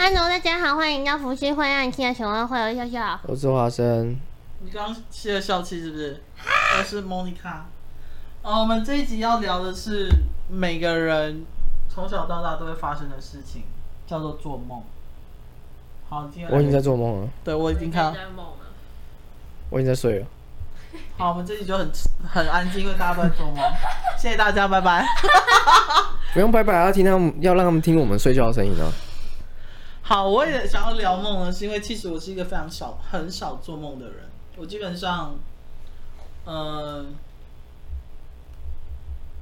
[0.00, 3.20] Hello，大家好，欢迎到伏羲会让你听的小话会，有笑笑。
[3.24, 4.16] 我是华生。
[4.60, 6.22] 你刚刚吸了笑气是不是？
[6.78, 7.66] 我是莫妮卡。
[8.42, 10.08] 哦，我们这一集要聊的是
[10.48, 11.44] 每个人
[11.92, 13.64] 从小到大都会发生的事情，
[14.06, 14.80] 叫做做梦。
[16.08, 17.28] 好，今天我已经在做梦了。
[17.42, 18.20] 对，我已经看到。
[19.70, 20.26] 我已经在睡了。
[21.16, 21.90] 好，我们这集就很
[22.24, 23.56] 很安静，因为大家都在做梦。
[24.16, 25.04] 谢谢大家，拜拜。
[26.32, 28.86] 不用拜拜，要听他们，要让他们听我们睡觉的声音啊。
[30.08, 34.14] 好，我也想要聊梦呢，是因为其实我是一个非常少、很少做梦的人。
[34.56, 35.34] 我基本上，
[36.46, 37.06] 嗯、呃，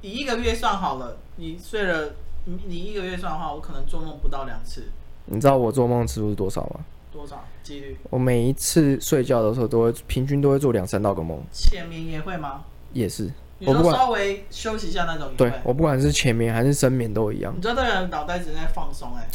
[0.01, 4.89] 以一个月算好了，你睡了，你你一个月算的话，我可能做梦不到两次。
[5.27, 6.81] 你知道我做梦次数是多少吗？
[7.13, 7.97] 多少几率？
[8.09, 11.41] 我每一次睡觉的时候，都会平均都会做两三道个梦。
[11.53, 12.65] 前面也会吗？
[12.91, 13.31] 也是。
[13.59, 15.31] 你说稍微休息一下那种。
[15.37, 17.53] 对，我不管是前面还是深眠都一样。
[17.55, 19.29] 你知道这个人脑袋只在放松哎、欸。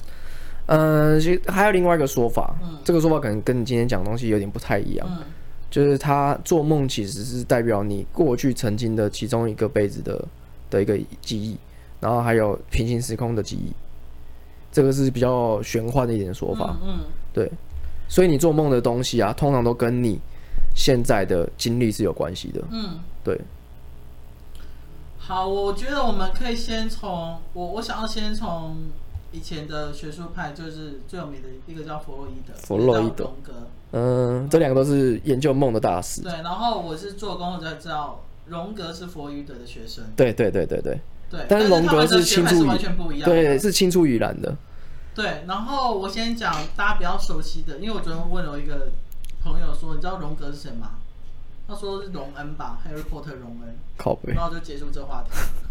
[0.66, 5.25] 嗯，其实还有另外一个说法，嗯，这个说法可能跟你今天讲的东西有点不太一样，嗯，
[5.70, 10.25] 就是他做梦其实是代表你过去曾经的其中一个辈子的
[10.70, 11.59] 的一个记忆，
[12.00, 13.72] 然后还有平行时空的记忆，
[14.70, 17.50] 这个是比较玄幻的一点说法，嗯，嗯，对，
[18.09, 20.19] 所以你做梦的东西啊，通常都跟你
[20.77, 23.39] 现在的经历是有关系的，嗯，对。
[25.19, 28.77] 好，我觉得我们可以先从我，我想要先从。
[29.33, 33.30] 以前的学术派就是最有名的一个叫弗洛伊德，弗洛伊德，
[33.92, 36.22] 嗯，这两个都是研究梦的大师。
[36.22, 40.05] 对，然后我是做功课才知道，荣格是弗洛伊德的学生。
[40.14, 41.00] 对对对对对。
[41.30, 43.28] 对，但是荣格是青出于，完全不一样。
[43.28, 44.55] 对，是青出于蓝的。
[45.14, 48.88] 对，然后我先讲大家比较熟悉的，因为我昨天问了一个
[49.42, 50.91] 朋友说，你知道荣格是谁吗？
[51.66, 53.75] 他说是荣恩吧，Harry Potter 荣恩。
[53.97, 54.34] 靠背。
[54.34, 55.30] 然后就结束这话题。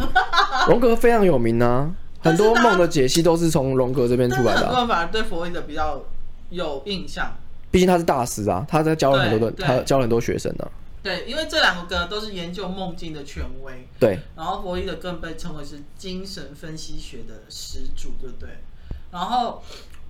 [0.68, 1.94] 荣格非常有名啊。
[2.22, 4.68] 很多梦的解析都是从荣格这边出来的，啊。
[4.68, 6.02] 很多人反而对弗洛伊德比较
[6.50, 7.36] 有印象，
[7.72, 10.72] 毕竟他是大师啊，他在教了很多的，他教了很多学生呢，啊。
[11.04, 13.88] 对，因为这两个都是研究梦境的权威。
[14.00, 14.20] 对。
[14.36, 18.50] 然后弗洛伊德更被称为是精神分析学的始祖，对不对？
[19.12, 19.64] 然后，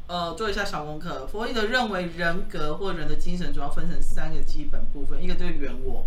[0.08, 6.06] 呃，做一下小功课，弗洛伊德认为人格或人的精神主要分成三个基本部分，一个就是原我，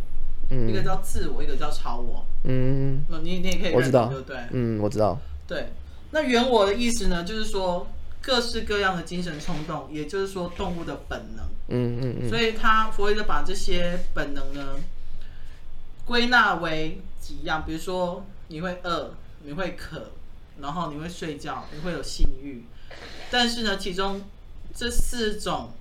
[0.51, 2.27] 嗯，一个叫自我，一个叫超我。
[2.43, 3.03] 嗯。
[3.23, 4.37] 你你也可以知道，对不对？
[4.51, 5.19] 嗯，我知道。
[5.49, 5.69] 对。
[6.15, 7.89] 那原我的意思呢，就是说
[8.23, 11.45] 各式各样的精神冲动，也就是说动物的本能。
[11.71, 12.29] 嗯嗯嗯。
[12.29, 14.77] 所以他弗洛伊德把这些本能呢
[16.05, 19.11] 归纳为几样，比如说你会饿，
[19.43, 20.13] 你会渴，
[20.61, 22.63] 然后你会睡觉，你会有性欲。
[23.29, 24.23] 但是呢，其中
[24.73, 25.73] 这四种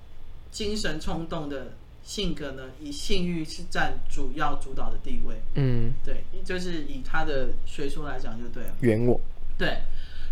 [0.50, 5.36] 精神冲动的性格呢，以性欲是占主要主导的地位。
[5.54, 8.70] 嗯，对，就是以他的学说来讲就对了。
[8.80, 9.20] 原我。
[9.56, 9.78] 对。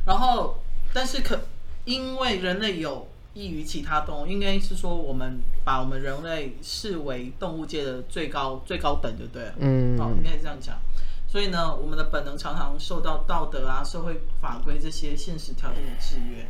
[0.05, 0.59] 然后，
[0.93, 1.41] 但是可
[1.85, 9.55] 因为人类有异于其他动物，应该是说我们把我们人类视为动物界的最高最高等，就对了。
[9.59, 10.77] 嗯，哦，应该是这样讲。
[11.29, 16.47] 所以呢，我们的本能常常受到道德啊、社会法规这些现实条件的制约，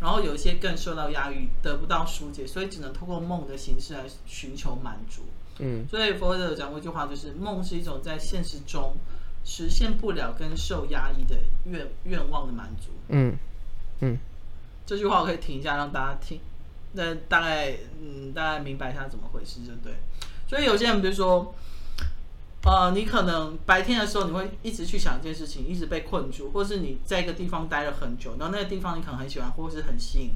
[0.00, 5.22] 然后有一些更受到压抑，得不到疏解，所以只能通过梦的形式来寻求满足。
[5.58, 8.94] 嗯，所以弗洛伊德讲过一句话，就是梦是一种在现实中。
[9.44, 12.90] 实现不了跟受压抑的愿愿望的满足。
[13.08, 13.36] 嗯
[14.00, 14.18] 嗯，
[14.86, 16.40] 这句话我可以停一下，让大家听，
[16.92, 19.94] 那大概嗯大概明白一下怎么回事，就对。
[20.48, 21.54] 所以有些人比如说，
[22.64, 30.30] 呃，你可能白天的时候你会一直去想一件事情，一直被困住，或是你在一个地方待了很久，然后那个地方你可能很喜欢，或是很吸引。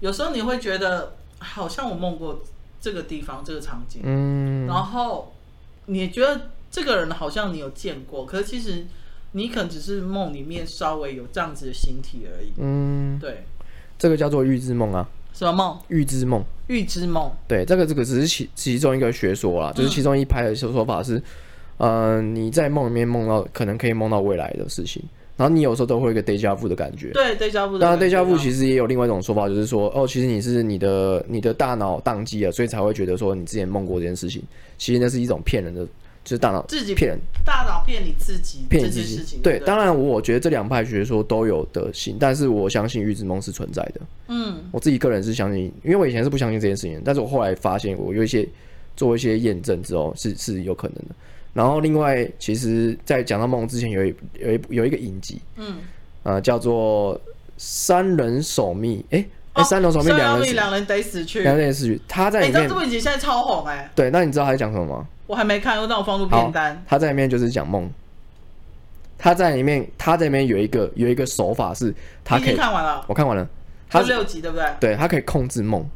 [0.00, 2.42] 有时候你会觉得好像我梦过
[2.80, 5.34] 这个地方这个场景，嗯，然后
[5.86, 6.50] 你觉得。
[6.72, 8.86] 这个人好像你有见过，可是其实
[9.32, 12.50] 你可能只是梦里面稍微有这样子的形体而已。
[12.56, 13.44] 嗯，对，
[13.98, 15.06] 这个叫做预知梦啊。
[15.34, 15.78] 什么梦？
[15.88, 16.42] 预知梦。
[16.68, 17.30] 预知梦。
[17.46, 21.18] 对，这个这个只是其其中一个学说啦，就是其中一派的说说法是，
[21.76, 25.02] 嗯、呃，你在梦里面梦到可能可以梦到未来的事情，
[25.36, 27.10] 然后你有时候都会有一个 deja vu 的感觉。
[27.12, 27.78] 对 deja vu。
[27.78, 34.42] 当然，déjà vu 其实也有另外一种说法，就是说，哦，其实你是你的你的大脑宕机了，所以才会觉得说你之前梦过这件事情，
[34.78, 35.86] 其实那是一种骗人的。
[36.24, 39.38] 就是大脑自己骗人，大脑骗你自己，骗你自己。
[39.42, 44.00] 对，当然，我觉得这两派学说都有的行，但是我相信预知梦是存在的。
[44.28, 48.48] 嗯，我自己个人是相信，因为我以前是不相信这件事情，但是我后来发现，我有一些
[48.96, 51.14] 做一些验证之后，是是有可能的。
[51.52, 55.76] 然后，另外，其实，在讲到梦之前，有一有一有一个影集，嗯，
[56.22, 57.14] 呃，叫做
[57.58, 59.04] 《三人守密》。
[59.14, 62.00] 哎，哎，三人守密，两人两人得死去，两人得死去。
[62.08, 63.90] 他在里面，这部影集现在超红哎。
[63.94, 65.06] 对，那你知道他在讲什么吗？
[65.32, 66.84] 我还没看，我让我放入片单。
[66.86, 67.90] 他在里面就是讲梦，
[69.16, 73.48] 他在里面，他在里面有一个有一个手法是，他可以看完了，我看完了，
[73.88, 74.66] 他六集对不对？
[74.78, 75.88] 对，他可以控制梦，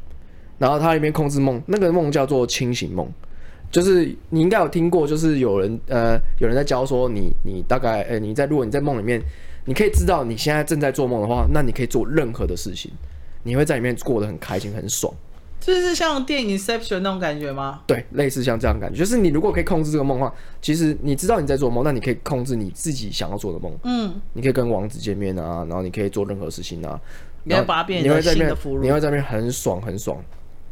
[0.57, 3.07] 然后他里面控制梦，那个梦叫做清醒梦，
[3.69, 9.21] 就是你应该有听过，就是有人呃有人在教说你你大概呃你在如果你在梦里面，
[9.65, 12.91] 你可以知道你现在正在做梦的话，那你可以做任何的事情，
[13.43, 15.13] 你会在里面过得很开心很爽。
[15.59, 17.81] 就是像电影《Inception》那种感觉吗？
[17.85, 23.73] 对，类似像这样感觉，就是你如果可以控制这个梦的话，其实你知道你在做梦，那你可以控制你自己想要做的梦。
[23.83, 26.99] 嗯，你可以跟王子见面啊，然后你可以做任何事情啊。
[27.43, 30.23] 你要把它变成新的俘虏，你会在那边很爽很爽。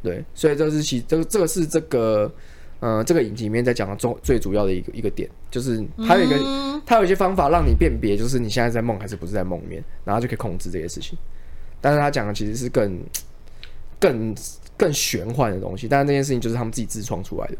[0.01, 2.31] 对，所以这是其这个这个是这个
[2.79, 11.17] 呃这个影集里面在讲的最最主要的一个一个点，就是它有一个、嗯、它有一些方法让你辨别，就是你现在在梦还是不是在梦里面，然后就可以控制这些事情。
[11.81, 12.99] 但是他讲的其实是更
[13.99, 14.33] 更。
[14.77, 17.57] 更玄幻的东西，但是那件事情就是他们自己自创出来的。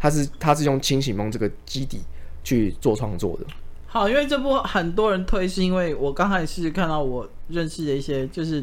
[0.00, 2.00] 他是他是用清醒梦这个基底
[2.44, 3.46] 去做创作的。
[3.86, 8.62] 好，因为这部很多人推，是因为我刚开始看到我认识的一些，就是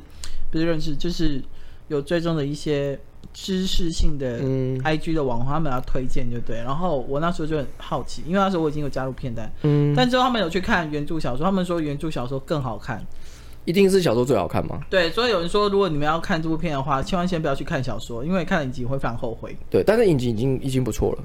[0.52, 1.44] 不是认识，就是
[1.88, 2.98] 有追踪的一些
[3.34, 4.40] 知识性的
[4.84, 6.58] IG 的网红，他们要推荐就对。
[6.58, 13.06] 然后我那时候就很好奇，因为那时候我已经有加入片单，嗯，但之后他们有去看原著小说，他们说原著小说更好看。
[13.66, 14.80] 一定是小说最好看吗？
[14.90, 19.56] 对，所以有人说，如果你们要看这部片的话，千万先不要去看小说，因为看了影集会非常后悔。
[19.70, 21.24] 对，但是影集已经已经不错了，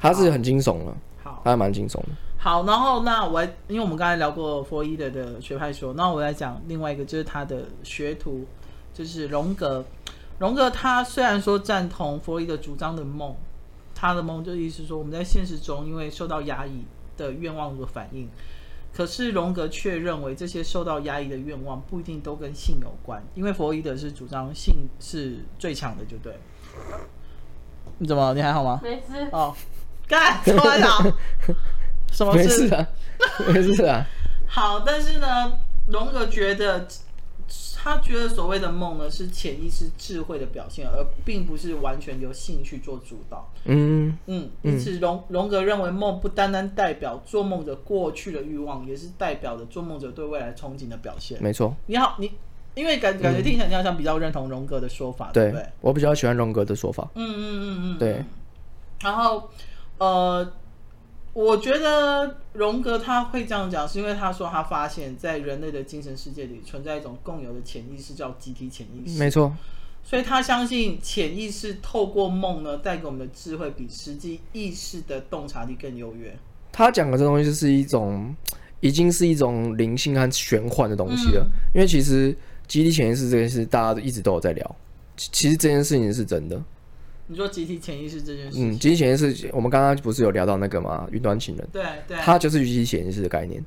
[0.00, 2.08] 它是很惊悚了，好，它还蛮惊悚的。
[2.38, 8.44] 好，然后那我来，因为我们刚才聊过弗洛伊德的学派说，那我来讲另外一个，就是他的学徒，
[8.92, 9.84] 就是荣格。
[10.38, 13.34] 荣格他虽然说赞同弗洛伊德主张的梦，
[13.94, 16.84] 他的梦就意思说我们在现实中因为受到压抑
[17.16, 18.28] 的愿望的反应。
[18.96, 26.32] 可是荣格却认为这些受到压抑的愿望不一定都跟性有关，因为弗洛伊德是主张性是最强的，就对。
[27.98, 28.32] 你怎么？
[28.32, 28.80] 你还好吗？
[28.82, 29.28] 没事。
[29.32, 29.54] 哦，
[30.08, 31.16] 干，怎么了？
[32.10, 32.38] 什么事？
[32.38, 32.88] 没事啊，
[33.48, 34.06] 没事啊。
[34.48, 35.52] 好，但是呢，
[35.88, 36.88] 荣格觉得。
[37.86, 43.48] 他觉得所谓的梦呢，是潜意识智慧的表现，而并不是完全由性去做主导。
[43.64, 51.40] 嗯嗯，因此荣荣格认为梦不单单代表做梦者过去的欲望，也是代表着做梦者对未来憧憬的表现。
[51.40, 51.76] 没错。
[51.86, 52.32] 你好，你
[52.74, 55.66] 因为感感觉听起来你好像比较认同荣格的说法，嗯、对不对？
[55.80, 57.08] 我比较喜欢荣格的说法。
[57.14, 58.24] 嗯嗯嗯嗯，对。
[59.00, 59.48] 然后
[59.98, 60.52] 呃。
[61.36, 69.18] 我觉得荣格他会这样讲，是因为他说他发现，在人类的精神世界里存在一种共有的潜意识，叫集体潜意识。
[69.18, 69.54] 没错，
[70.02, 76.34] 所以他相信潜意识透过梦呢，带给我们的智慧比实际意识的洞察力更优越。
[76.72, 78.34] 他讲的这东西就是一种，
[78.80, 81.42] 已经是一种灵性和玄幻的东西了。
[81.42, 82.34] 嗯、因为其实
[82.66, 84.76] 集体潜意识这件事，大家都一直都有在聊。
[85.18, 86.58] 其实这件事情是真的。
[87.28, 91.06] 你说集体潜意识这件事，嗯，集体潜意识，我们刚刚不是有聊到那个吗？
[91.10, 93.64] 云端情人，对对，它就是集体潜意识的概念。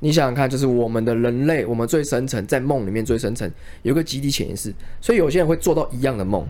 [0.00, 3.50] 你想想看，就是我们的人类，我们最深层在梦里面最深层
[3.82, 6.46] 有个集体潜意识，所以有些人会做到一样的梦，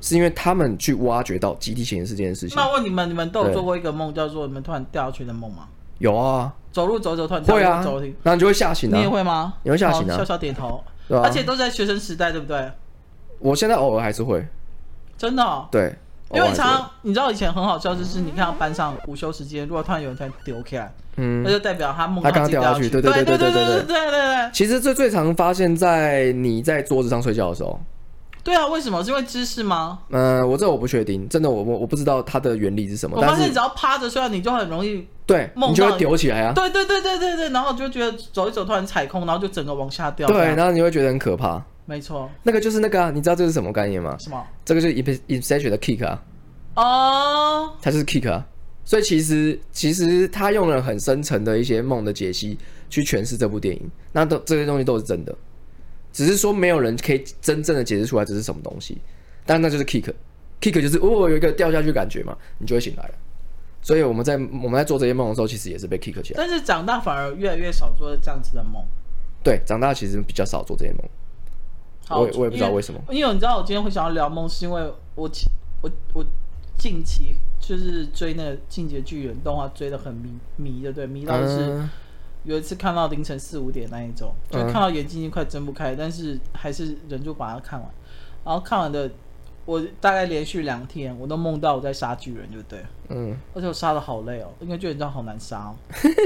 [0.00, 2.56] 是因为他们去挖掘到集体潜意识这件事情。
[2.56, 5.68] 那问你们，你们都有做过一个梦，叫做你们突然掉下去的梦吗？
[5.98, 8.96] 有啊，走路走走突然掉下去走，然后你就会吓醒啊。
[8.96, 9.54] 你也会吗？
[9.62, 10.16] 你会吓醒啊？
[10.16, 12.68] 笑笑点头，而且都在学生时代，对不对？
[13.38, 14.44] 我现在偶尔还是会，
[15.16, 15.94] 真的，对。
[16.32, 24.50] 因为常常你知道以前很好笑，就是你看到班上午休时间，如果突然有人突然丢起来，嗯，那就代表他梦他刚掉下去，对对对对对对对对对对。
[24.52, 27.78] 其实最最常发现在你在桌子上睡觉的时候。
[28.42, 29.02] 对啊，为什么？
[29.04, 30.00] 是因为姿势吗？
[30.10, 33.16] 嗯，我这我不确定，真的我我我不知道它的原理是什么。
[33.16, 36.52] 我发现你只要趴着睡，你就很容易对，你就会丢起来啊。
[36.52, 40.26] 对对对对对对，然后就觉得走一走突然踩空，然后就整个往下掉。
[40.26, 41.62] 对，然后你会觉得很可怕。
[41.86, 44.16] 没错，那个就是那个啊，你知道这是什么概念吗？
[44.18, 44.46] 什么？
[44.64, 46.22] 这个就是 Inception 的 kick 啊。
[46.76, 48.46] 哦，它是 kick 啊，
[48.84, 55.36] 所以其实其实他用了很深层的一些梦的解析去诠释这部电影，那都这些东西都是真的，
[56.12, 58.98] 只是说没有人可以真正的解释出来这是什么东西，
[59.44, 63.14] 但那就是 kick，kick 就是哦有一个掉下去感觉嘛，你就会醒来了。
[63.82, 66.38] 所以我们在我们在做这些梦的时候，其实也是被 kick 起来。
[66.38, 68.82] 但是长大反而越来越少做这样子的梦。
[69.42, 71.02] 对，长大其实比较少做这些梦。
[72.06, 73.00] 好，我也我也不知道为什么。
[73.10, 75.30] 因为，你知道我今天会想要聊梦，是因为我
[75.82, 76.24] 我我。
[76.76, 81.88] 近期就是追那个《进击的巨人》动画，追的很迷迷的，对，迷到就是
[82.42, 87.88] 有一次看到凌晨四五点那一种，就看到眼睛已经快睁不开，但是还是忍住把它看完。
[88.44, 89.08] 然后看完的，
[89.64, 92.78] 我大概连续两天，我都梦到我在杀巨人，就对，
[93.08, 95.74] 嗯，而且我杀的好累哦，因为巨人这样好难杀哦。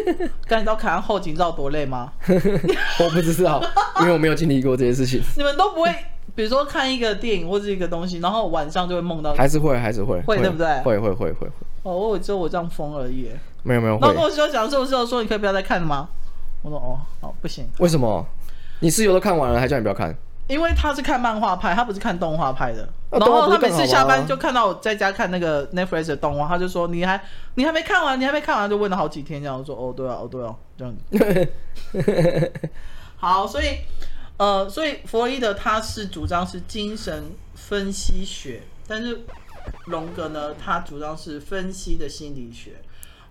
[0.48, 2.12] 但你知道砍完后颈知道多累吗？
[2.26, 3.62] 我不知道，
[4.00, 5.20] 因为我没有经历过这些事情。
[5.36, 5.94] 你们都不会。
[6.34, 10.80] 比如说看一个电影或者一个东西，然后晚上就会梦到，还是会还是会会对不对？
[10.82, 11.48] 会会会会会。
[11.82, 13.28] 哦，我只有我这样疯而已。
[13.64, 13.98] 没有没有。
[13.98, 16.08] 然后我就讲说，我就说你可以不要再看了吗？
[16.62, 17.66] 我说哦，好不行。
[17.78, 18.24] 为什么？
[18.80, 20.16] 你室友都看完了，还叫你不要看？
[20.48, 22.88] 因为他是看漫画派，他不是看动画派的。
[23.10, 27.22] 然后他每次下班就看到我在家看那个 Netflix 的动画，他就说：“你还
[27.54, 32.52] 你还没看完，你还没看完。”就问了好几天，这样我说：“哦，对啊，哦，对啊，这样子。
[33.16, 33.78] ”好，所以
[34.36, 37.24] 呃，所以弗洛伊德他是主张是精神
[37.54, 39.24] 分析学，但是
[39.86, 42.72] 荣格呢，他主张是分析的心理学。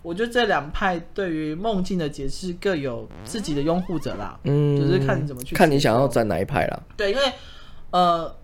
[0.08, 6.80] 我觉得这两派对于梦境的解释各有自己的拥护者啦，嗯，就是看你怎么去看你想要站哪一派啦。
[6.96, 7.24] 对，因为
[7.92, 8.36] 呃。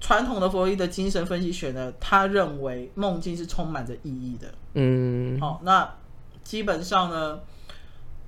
[0.00, 4.50] 传统的弗洛伊德精神分析学呢，他认为梦境是充满着意义的。
[4.72, 5.94] 嗯，好、哦，那
[6.42, 7.38] 基本上呢，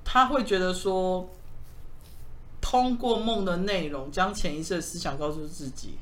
[0.05, 1.27] 他会觉得说，
[2.61, 5.95] 通过梦的内容将潜意识的思想告诉自己，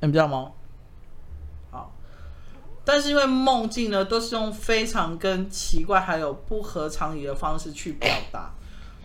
[0.00, 0.50] 你知道吗？
[2.84, 8.52] 但是因为梦境呢，都是用非常跟奇怪还有不合常理的方式去表达，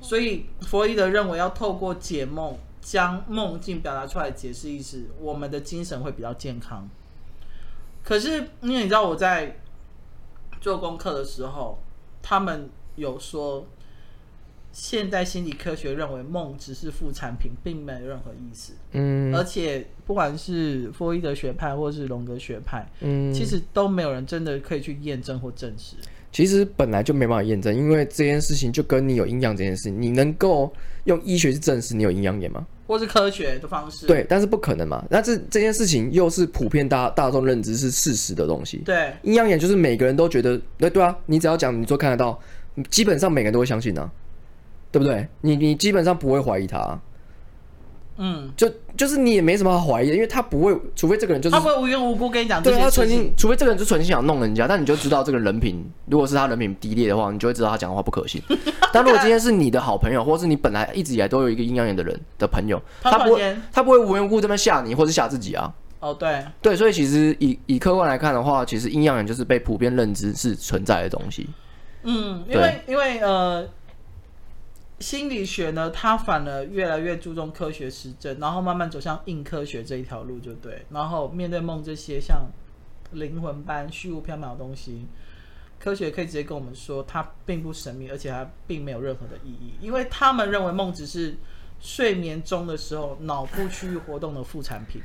[0.01, 2.57] 所以弗洛伊德认为要透过解梦。
[2.81, 6.89] 将梦境表达出来，解释意思，我们的精神会比较健康。
[8.03, 9.59] 可是，因为你知道我在
[10.59, 11.77] 做功课的时候，
[12.23, 13.67] 他们有说，
[14.71, 18.73] 现代心理科学认为梦只是副产品，并没有任何意思。
[18.91, 25.95] 嗯，而且不管是弗洛伊德学派或是荣格学派，嗯，其实都没有人真的可以去验证或证实。
[26.31, 30.71] 其实本来就没办法验证，因为这件事情就跟你有阴阳这件事，你能够
[31.05, 32.65] 用医学去证实你有阴阳眼吗？
[32.85, 34.05] 或是科学的方式？
[34.05, 35.03] 对，但是不可能嘛。
[35.09, 38.77] 那这这件事情又是普遍大大众认知是事实的东西。
[38.85, 42.39] 对，阴阳眼就是每个人都觉得，对对啊，你只要讲，你都看得到，
[42.91, 44.11] 基本上每个人都会相信啊，
[44.91, 45.27] 对不对？
[45.41, 46.99] 你你基本上不会怀疑他啊。
[48.21, 52.61] 嗯，就就是你也没什么好怀疑的，因为他不会，除非这个人就是他不会无缘无故跟你讲。
[52.61, 58.41] 对，他存心，除非这个人就存心想弄人家，但你就知道这个人品，如果是他人品低劣的话，你就会知道他讲的话不可信。
[58.91, 65.73] 但如果今天是你的好朋友，或是你本来一直以来都有一个阴阳眼的人的朋友，他不会，他不会无缘无故这么吓你，或是吓自己啊。
[66.01, 71.47] 哦，对，对，所以其实以以客观来看的话，其实阴阳眼就是被普遍认知是存在的东西。
[72.03, 73.65] 嗯，因为因为呃。
[74.99, 80.85] 心理学呢，它反而越来越注重科学实证，然后慢慢走向硬科学这一条路，就对。
[80.89, 82.45] 然后面对梦这些像
[83.11, 85.07] 灵魂般虚无缥缈的东西，
[85.79, 91.33] 科学可以直接跟我们说，它并不神秘，而且它并没有任何的意义，因为他们认为梦只是
[91.79, 95.01] 睡眠中的时候脑部区域活动的副产品。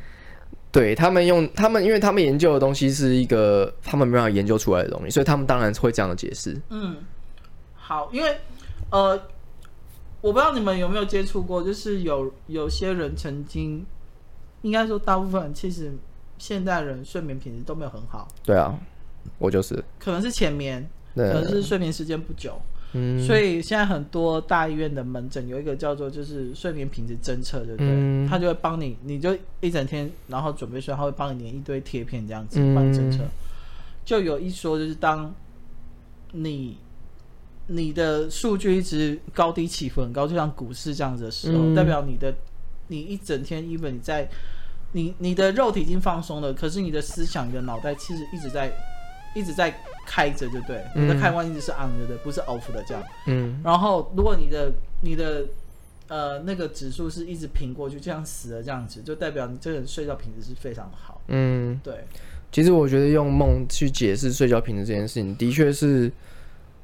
[0.73, 6.61] 对，他们用他们，因为他们研究的东西是一个他们没办法研究出来的东西，所以他们当然会这样的解释。
[6.71, 6.97] 嗯，
[7.77, 8.37] 好，因为
[8.91, 9.17] 呃。
[10.25, 13.85] 我不知道你们有没有接触过，就是有有些人曾经，
[14.63, 15.93] 应该说大部分其实
[16.39, 18.27] 现代人睡眠品质都没有很好。
[18.43, 18.75] 对啊，
[19.37, 19.85] 我就是。
[19.99, 22.59] 可能是浅眠，可能是睡眠时间不久。
[22.95, 23.23] 嗯。
[23.23, 27.87] 所以现在很多大医院的门诊有一个叫做就是睡眠品质侦测，对不对？
[27.91, 28.27] 嗯。
[28.27, 33.23] 他就会帮你，你就一整天然后准备睡，他会帮你粘一堆贴片这样子帮你侦测。
[34.07, 35.35] 就有一说就是当
[36.33, 36.79] 你。
[37.67, 42.35] 你的数据一直高低起伏很高，就像股市这样子的时候，嗯、代表你的
[42.89, 44.29] 你一整天，even 你在
[44.93, 48.71] 你你的肉体已经放松了，可是你的思想、你的脑袋其实一直在
[49.35, 49.75] 一直在
[50.07, 53.03] 开着，就对，嗯、你的开关一直是 on 着的，不是 off 的这样。
[53.29, 53.59] 嗯。
[53.65, 55.47] 然后，如果你的你的
[56.09, 61.23] 呃那个指数是一直平过去，就像死了这样子，就代表你这个人睡觉品质是非常好。
[61.29, 62.05] 嗯，对。
[62.53, 66.13] 其实我觉得用梦去解释睡觉品质这件事情，的确是。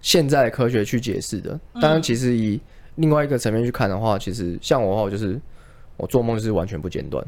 [0.01, 2.59] 现在科学去解释的，当然，其实以
[2.95, 5.39] 另外一个层面去看的话，嗯、其实像我的话，我就是
[5.99, 7.23] 我做梦就是完全不间断，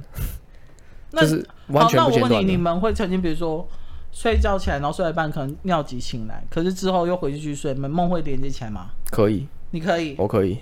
[1.13, 2.31] 就是完全不间断。
[2.31, 3.69] 那我问你，你们会曾经比如说
[4.11, 8.91] 睡觉起来，然后睡一半可能尿急醒来，可是之后又回去去睡，你们梦会连接起来吗？
[9.11, 10.59] 可以，你可以，我可以。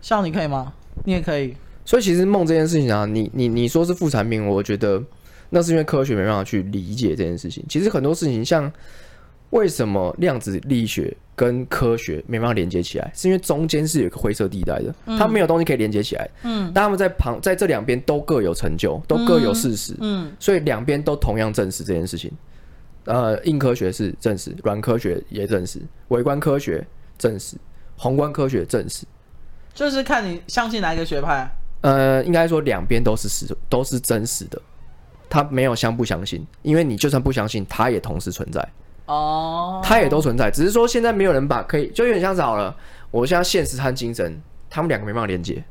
[0.00, 0.72] 像你可以吗？
[1.04, 1.54] 你也可以。
[1.84, 5.00] 所以其实梦这件事情啊，你你你说是副产品，我觉得
[5.50, 7.64] 那是因为科学没办法去理解这件事情。
[7.68, 8.70] 其实很多事情像。
[9.50, 13.10] 为什么量子力学跟科学没办法连接起来？
[13.14, 16.28] 是因为中间是有一个灰色地带的，它没有东西可以连接起来。
[16.42, 19.94] 嗯，但他们在旁在这两边都各有成就，都各有事实。
[20.00, 22.30] 嗯，所以两边都同样证实这件事情。
[23.04, 26.86] 呃，硬科学是证实，软科学也证实，微观科学
[27.16, 27.56] 证实，
[27.96, 29.06] 宏观科学证实。
[29.72, 31.50] 就是看你相信哪一个学派。
[31.80, 34.60] 呃，应该说两边都是实，都是真实的。
[35.30, 38.66] 他没有相不相信，因为你就算不相信，它也同时存在。
[39.08, 42.76] 哦，它也都存在，只是说现在没有人把可以，就有点像是好了。
[43.10, 44.38] 我现在现实和精神，
[44.68, 45.64] 他们两个没办法连接，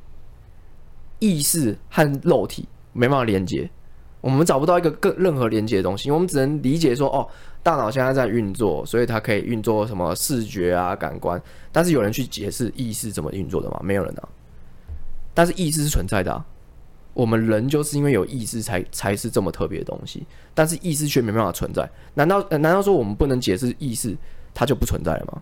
[1.20, 3.70] 意识和肉体没办法连接，
[4.22, 7.28] 我们找不到一个更任何连接的东西，我们只能理解说，哦，
[7.62, 11.40] 大脑现在在运作，所以它可以运作什么视觉啊、感官。
[11.72, 13.80] 但是有人去解释意识怎么运作的吗？
[13.84, 14.28] 没有人啊。
[15.36, 16.44] 但是意识是存在的啊。
[17.18, 21.90] 我们人就是因为有意识才才是这么特别的东西，但是意识却没办法存在。
[22.14, 24.16] 难道难道说我们不能解释意识
[24.54, 25.42] 它就不存在了吗？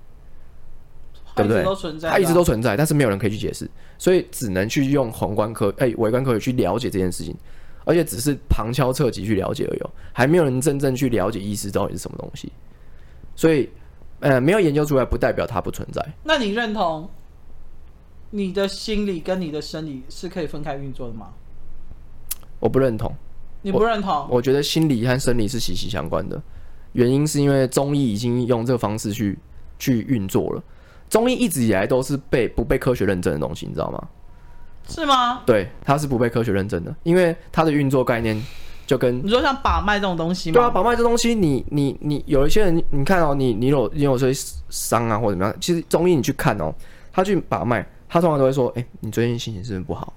[1.36, 1.62] 对不对？
[2.10, 7.36] 它一直都存在，但是没有人可以去解释，所以只能去用宏观科哎、微观科学去了解这件事情，
[7.84, 9.82] 而且只是旁敲侧击去了解而已，
[10.14, 12.50] 还没有人真正去了解意识到底是什么东西。
[13.36, 13.70] 所以，
[14.22, 16.02] 呃，没有研究出来，不代表它不存在。
[16.24, 17.10] 那你认同
[18.30, 21.34] 你的心理跟你的生理是可以分开运作的吗？
[22.60, 23.14] 我不认同。
[23.62, 24.12] 你不认同？
[24.12, 26.42] 我，我觉得心理和生理是息息相关的，
[26.94, 29.38] 原因是因为中医已经用这个方式去
[29.80, 30.64] 去运作了。
[31.10, 34.08] 中医一直以来都是被不被科学认证的东西，你知道吗？
[34.88, 35.42] 是吗？
[35.48, 38.40] 对，它是不被科学认证的，因为它的运作概念
[38.86, 40.54] 就跟你说像把脉这种东西吗？
[40.54, 44.32] 对啊，把脉这东西你，你你你有一些人，你看哦，你你有你有些
[44.70, 46.72] 伤啊或者怎么样，其实中医你去看哦，
[47.12, 50.14] 他去把脉，他通常都会说，哎、欸，你最近心情是不是不好？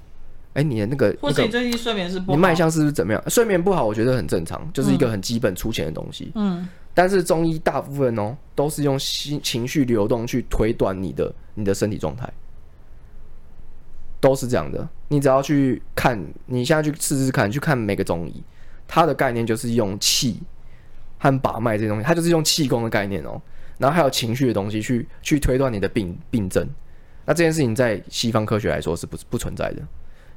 [0.58, 3.22] 哎、欸，你的那个或者你最近睡眠是不好，你脉象是不是怎么样？
[3.30, 6.32] 睡眠不好，我觉得很正常，就是一个很基本出钱的东西。
[6.34, 6.68] 嗯。
[6.94, 12.28] 但是中医大部分哦，都是用心情绪流动去推断你的你的身体状态，
[14.20, 14.88] 都是这样的。
[15.06, 18.42] 你只要去看，你现在去试试看，去看每个中医，
[18.88, 20.40] 它的概念就是用气
[21.18, 23.40] 和把脉这些东西，它就是用气功的概念哦。
[23.78, 26.68] 然后还有情绪的东西去去推断你的病病症。
[27.24, 29.82] 那这件事情在西方科学来说是不不存在的，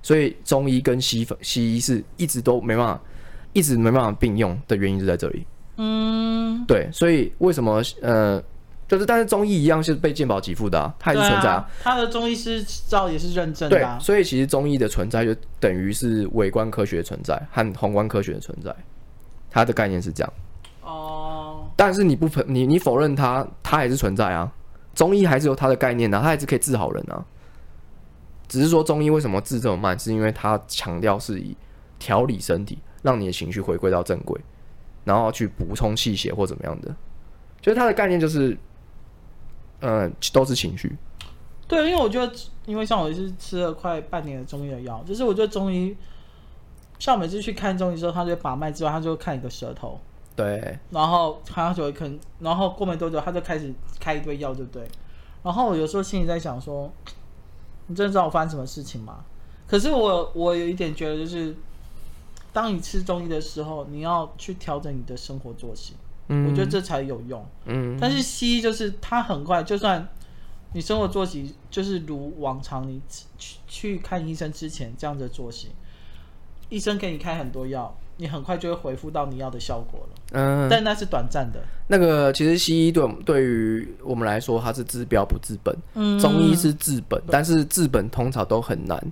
[0.02, 3.02] 所以中医跟西方西医是一直都没办法，
[3.54, 5.46] 一直没办法并用的原因就在这里。
[5.78, 8.44] 嗯，对，所以为什么呃，
[8.88, 11.70] 就是但是中医一样是被健保给付的啊，它也是存在啊。
[11.82, 13.98] 他的中医师照也是认证的啊。
[13.98, 18.76] 对，所以其实中医的存在就等于是微观科学的存在和宏观科学的存在，
[19.50, 20.34] 它的概念是这样。
[20.84, 21.68] 哦。
[21.76, 24.52] 但是你不否你你否认它，它还是存在啊。
[24.94, 27.26] 中医还是有它的概念啊，它还是可以治好人啊。
[28.52, 31.56] 只是说中医为什么治这么慢，是因为它强调是以
[31.98, 34.38] 调理身体，让你的情绪回归到正轨。
[35.06, 36.96] 然后去补充气血或怎么样的，
[37.60, 38.56] 就是它的概念就是，
[39.80, 40.96] 呃，都是情绪。
[41.68, 42.32] 对，因为我觉得，
[42.66, 45.96] 因为像我是吃了快半年的中医的药，就是我觉得中医，
[47.00, 50.00] 像每次去看中医之后，他就会把脉之外，他就会看你的舌头。
[50.36, 50.78] 对。
[50.92, 54.88] 然后他就会看，然后过没多久，他就开始开一堆药，对不对？
[55.42, 56.94] 然后我有时候心里在想说，
[57.88, 59.24] 你真的知道我发生什么事情吗？
[59.68, 61.56] 可是我我有一点觉得就是。
[62.54, 65.94] 当你吃中医的时候，你要去调整你的生活作息，
[66.28, 67.46] 嗯，我觉得这才有用。
[67.64, 70.06] 嗯，但是西医就是它很快，就算
[70.74, 73.02] 你生活作息就是如往常，你
[73.38, 75.70] 去去看医生之前这样的作息，
[76.68, 80.16] 医生给你开很多药，你很快就会回复到你要的效果了。
[80.34, 81.60] 嗯，但那是短暂的。
[81.88, 85.76] 那个其实西医对对于我们来说，它是治标不治本。
[85.96, 89.04] 嗯，中医是治本，但是治本通常都很难，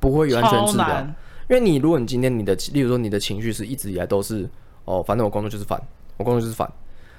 [0.00, 1.06] 不会完全治疗。
[1.48, 4.50] 因为你，如果你今天你的，例如说你的情绪是一直以来都是，
[4.84, 5.80] 哦，反正我工作就是烦，
[6.16, 6.68] 我工作就是烦，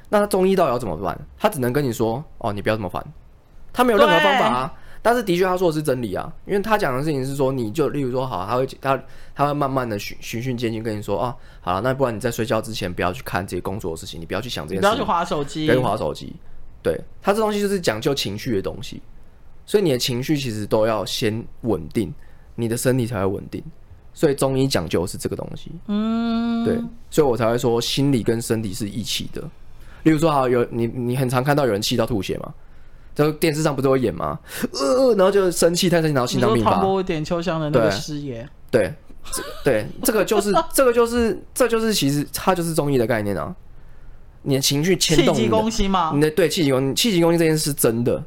[0.09, 1.17] 那中医到底要怎么办？
[1.39, 3.01] 他只能跟你说，哦，你不要这么烦，
[3.71, 4.73] 他没有任何方法啊。
[5.07, 9.01] 但是的确他说的是真理啊，因为他讲的事情是说，你就例如说好，他会他
[9.33, 16.35] 他会慢慢的循循序渐进跟你说啊，好了，那不然你在睡觉之前不要去看这些工作的事情，你不要去想这些事情，不要去划手机，不要去滑手机。
[16.83, 19.01] 对，他这东西就是讲究情绪的东西，
[19.65, 22.13] 所以你的情绪其实都要先稳定，
[22.55, 23.63] 你的身体才会稳定。
[24.13, 26.77] 所以中医讲究的是这个东西，嗯，对，
[27.09, 29.41] 所以我才会说心理跟身体是一起的。
[30.03, 32.53] 例如说，好有你，你很常看到有人气到吐血嘛，
[33.25, 34.37] 就电视上不是会演吗？
[34.73, 36.71] 呃，然后就生气太生气，然后心脏病发。
[36.71, 38.93] 唐伯虎点秋香的那个师爷，对，
[39.63, 43.55] 对，这个就是 这个就是这就是其实它就是中医的概念啊。
[44.43, 46.11] 你的情绪牵动气急攻心吗？
[46.13, 48.23] 你的对气急攻气急攻心这件事是真的，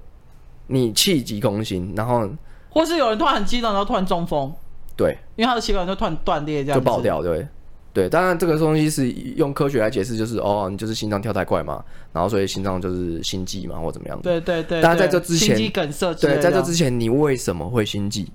[0.66, 2.28] 你气急攻心，然后
[2.68, 4.52] 或是有人突然很激动，然后突然中风。
[4.96, 7.22] 对，因为他的血管就突然断裂，这样就爆掉。
[7.22, 7.48] 对，
[7.92, 14.20] 对，当然这个东西是用科学来解释，就是哦，你就是心脏跳太快嘛，然后所以心脏就是心悸嘛，或怎么样。
[14.22, 14.80] 对对对。
[14.80, 16.14] 但在这之前，心肌梗塞。
[16.14, 18.28] 对，在这之前，你为什么会心悸？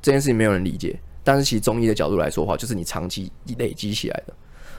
[0.00, 0.98] 这件事情没有人理解。
[1.22, 4.32] 但是其实中医的角度来说的话，就是你长期累积起来的，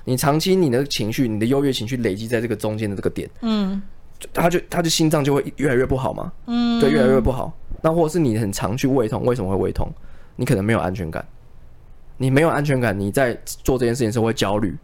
[0.05, 3.79] 你长期你的情绪，你的优越情绪累积在这个中间的这个点，嗯，
[4.33, 7.55] 他就他就心脏就会越来越不好嘛，嗯，对，越来越不好。
[7.83, 9.87] 那或者是你很常去胃痛，为什么会胃痛？
[10.35, 11.23] 你可能没有安全感，
[12.21, 14.77] 你没有安全感，你在做这件事情时候会焦虑。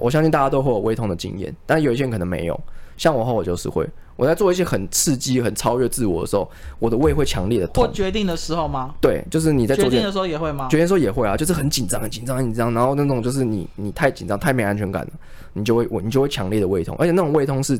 [0.00, 2.58] 我相信大家都会有胃痛的经验，但有一些人可能没有。
[2.96, 7.84] 像我后，我就是会，我在做一些很刺激、很超越自我的时候，我的胃会强烈的痛。
[7.84, 8.94] 做决定的时候吗？
[8.98, 10.68] 对，就是你在做决定的时候也会吗？
[10.70, 15.10] 决定的时候也会啊，就是很紧张、很紧张、很紧张，然后那种就是你你太紧张、太没安全感了，
[15.52, 17.78] 你就会你就会强烈的胃痛，而且那种胃痛是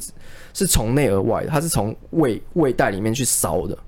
[0.52, 3.78] 是从内而外的，它是从胃胃袋里面去烧的，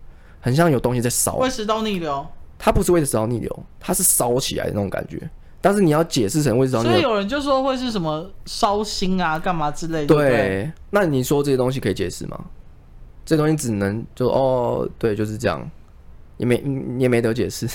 [0.41, 1.37] 很像有东西在烧。
[1.37, 2.27] 胃食道逆流。
[2.65, 5.29] 它不是胃食道逆流，它是烧起来的那种感觉。
[5.61, 10.15] 但是你要解释成胃食道逆流，所以有人就说会是什么烧心啊，干嘛之类的。
[10.15, 12.39] 对，对，那你说这些东西可以解释吗？
[13.25, 15.69] 这东西只能就哦，对，就是这样，
[16.37, 16.63] 也没
[17.01, 17.69] 也没得解释。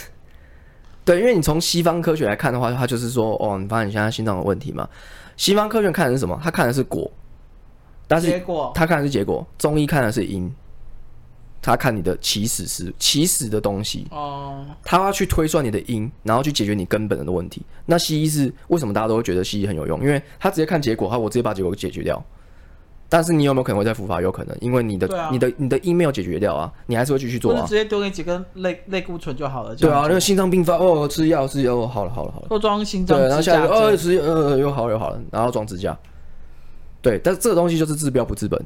[1.04, 4.88] 对，因为你从西方科学来看的话，它就是说，哦，你发现你现在心脏有问题嘛？
[5.36, 6.39] 西方科学看的是什么？
[6.41, 7.12] 他看的是果，
[8.08, 8.41] 但是
[8.73, 9.45] 他看的是结果。
[9.58, 10.50] 中医看的是因，
[11.62, 14.06] 他看你的起始是起始的东西。
[14.12, 17.62] 哦，他要去推算你的因，然后去解决你根本的问题。
[17.86, 20.00] 那西医是为什么大家都会觉得西医很有用？
[20.02, 22.24] 因为他直接看结果，他我直接把结果解决掉。
[23.10, 24.22] 但是你有没有可能会再复发？
[24.22, 27.65] 有可能，因为你的、啊、你的、你的因没有解决掉啊，你还是会继续做啊。
[27.65, 29.74] 直接丢给几根类类固醇就好了。
[29.76, 32.48] 对啊，那个心脏病发哦，吃药吃药哦，好了好了好了。
[32.52, 35.98] 又装心脏对，然后下一个哦吃药呃又好又好了，然后装支架。
[37.02, 38.62] 对，但是这个东西就是治标不治本。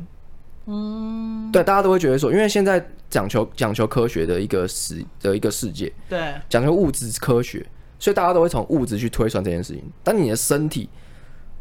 [0.65, 1.49] 嗯。
[1.51, 7.65] 对，大家都会觉得说，因为现在讲求讲求科学的一个世的一个世界，对，讲求物质科学，
[7.99, 9.83] 所以大家都会从物质去推算这件事情。
[10.03, 10.89] 但你的身体。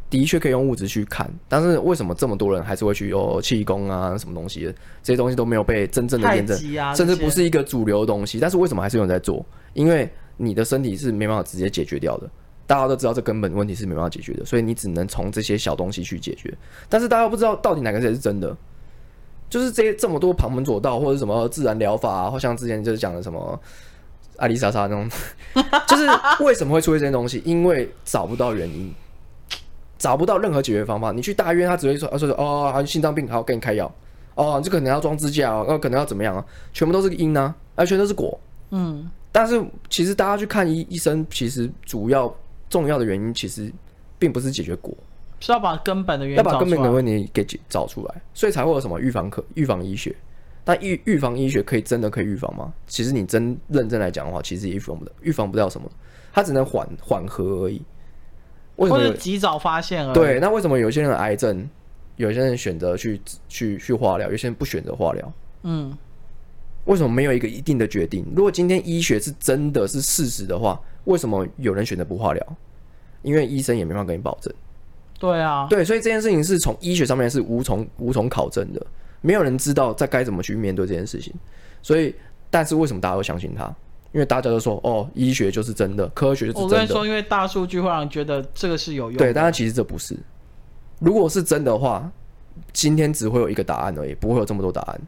[0.08, 4.74] 的确可以用物质去看，但是为什么这么多人还是会去有气功啊，什么东西的？
[5.04, 8.40] 这些东西都没有被真正的验证，啊、甚至不是一个主流的东西。
[8.40, 9.46] 但是为什么还是有人在做？
[9.72, 12.28] 因为你的身体是没办法直接解决掉的，
[12.66, 16.52] 大家都知道这根本问题是没办法解决的，所以你只能从这些小东西去解决。
[16.88, 18.56] 但是大家不知道到底哪个才是真的，
[19.50, 23.60] 就是这些这么多旁门左道或者什么自然疗法啊，或像之前就是讲的什么
[24.38, 25.10] 艾丽莎莎那种，
[25.86, 26.06] 就是
[26.42, 27.42] 为什么会出现这些东西？
[27.44, 28.90] 因为找不到原因。
[29.98, 33.94] 找不到任何解决方法，你去大医院，他只会说，啊，说说哦，心脏病，好，给你开药，
[34.34, 36.42] 哦，这可能要装支架哦，可能要怎么样啊？
[36.72, 39.10] 全部都是因啊，而全都是果，嗯。
[39.30, 42.34] 但是其实大家去看医医生，其实主要
[42.70, 43.70] 重要的原因，其实
[44.18, 44.96] 并不是解决果，
[45.40, 50.14] 是要把根本的原因，要把根本的问题给找出来，所以才会有什么预防科、预防医学。
[50.62, 52.72] 但预预防医学可以真的可以预防吗？
[52.86, 55.90] 其实你真认真来讲的话，其实也预防不了，预防不了什么，
[56.32, 57.82] 它只能缓缓和而已。
[58.76, 60.14] 为什么或者及早发现而已？
[60.14, 61.68] 对，那为什么有些人的癌症，
[62.16, 65.32] 有些人选择去去去化疗，有些人不选择化疗？
[65.62, 65.96] 嗯，
[66.84, 68.24] 为什么没有一个一定的决定？
[68.36, 72.56] 如果今天医学是真的是事实的话，为什么有人选择不化疗？
[73.22, 74.52] 因为医生也没办法跟你保证。
[75.20, 78.84] 对啊，对，所以这件事情是从医学上面是无从无从考证的，
[79.20, 81.32] 没有人知道在该怎么去面对这件事情。
[81.82, 82.14] 所以，
[82.48, 83.64] 但是为什么大家都相信他？
[84.12, 86.74] 因为大家都说哦，医学就是真的，科学就是真的。
[86.74, 89.18] 我跟你说，因为大数据会让人觉得这个是有用的。
[89.18, 90.16] 对，但是其实这不是。
[90.98, 92.10] 如果是真的话，
[92.72, 95.00] 今天只会有一个答案而已，不会有这么多答案。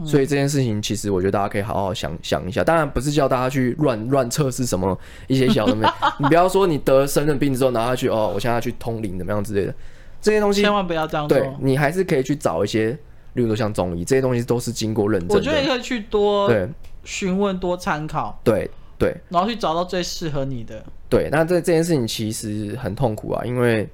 [0.00, 2.64] 嗯、所以这件事情，其实我觉得大家可以好好想想一下。
[2.64, 5.74] 当然不是叫大家去乱乱测试什么一些小的，
[6.18, 9.74] 你不要说你得生了病之后拿下去哦，我现在要去通灵怎么样之类的，
[10.20, 11.38] 这些东西千万不要这样做。
[11.38, 12.90] 对，你还是可以去找一些，
[13.34, 15.34] 例如说像中医这些东西都是经过认证的。
[15.34, 16.68] 我觉得你可以去多对。
[17.02, 20.84] 询问多参考，对对，然后去找到最适合你的。
[21.08, 23.88] 对，那这这件事情其实很痛苦啊，因为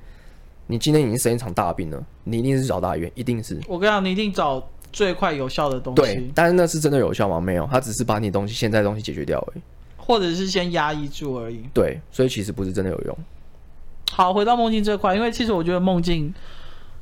[0.67, 3.61] 你今天已经生一场大病了，你一定是找大医院，一定是。
[3.69, 4.61] 我跟你讲，你一定找
[4.97, 6.01] 最快有效的东西。
[6.01, 7.39] 对，但是那是真的有效吗？
[7.39, 9.61] 没有，他只是把你东西现在的东西解决掉而已，
[9.99, 11.63] 或者是先压抑住而已。
[11.75, 13.19] 对，所以其实不是真的有用。
[14.13, 16.33] 好，回到梦境这块，因为其实我觉得梦境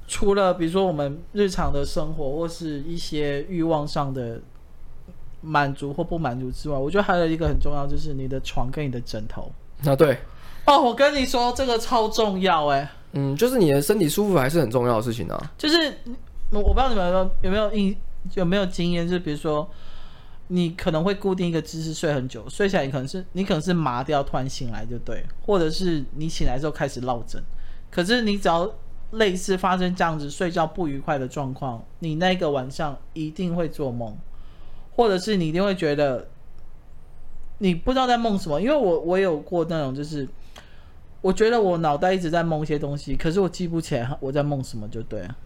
[0.08, 4.40] 除了比如说我们日常的生活或是一些欲望上的。
[5.46, 9.52] 满足或不满足之外，我觉得还有一个很重要，就是你的床跟你的枕头。
[9.84, 10.16] 啊，对。
[10.64, 12.90] 哦，我跟你说，这个超重要哎。
[13.12, 15.52] 嗯，就是你的身体舒服还是很重要的事情啊。
[15.58, 15.94] 就是
[16.60, 17.96] 我不知道你们有没有印
[18.34, 19.68] 有没有经验，就是比如说
[20.48, 27.42] 你可能会固定一个姿势睡很久，睡起来可能是你可能是麻掉，突然醒来就对，或者是你醒来之后开始落枕。
[27.90, 28.70] 可是你只要
[29.12, 34.16] 类似发生这样子睡觉不愉快的状况，你那个晚上一定会做梦。
[34.96, 36.28] 或者是你一定会觉得，
[37.58, 40.24] 你不知道在梦什么，因为我我有过那种，就是
[41.20, 45.36] 我觉得我脑袋一直在梦一些东西，可是我记不起来我在梦什么，就对了。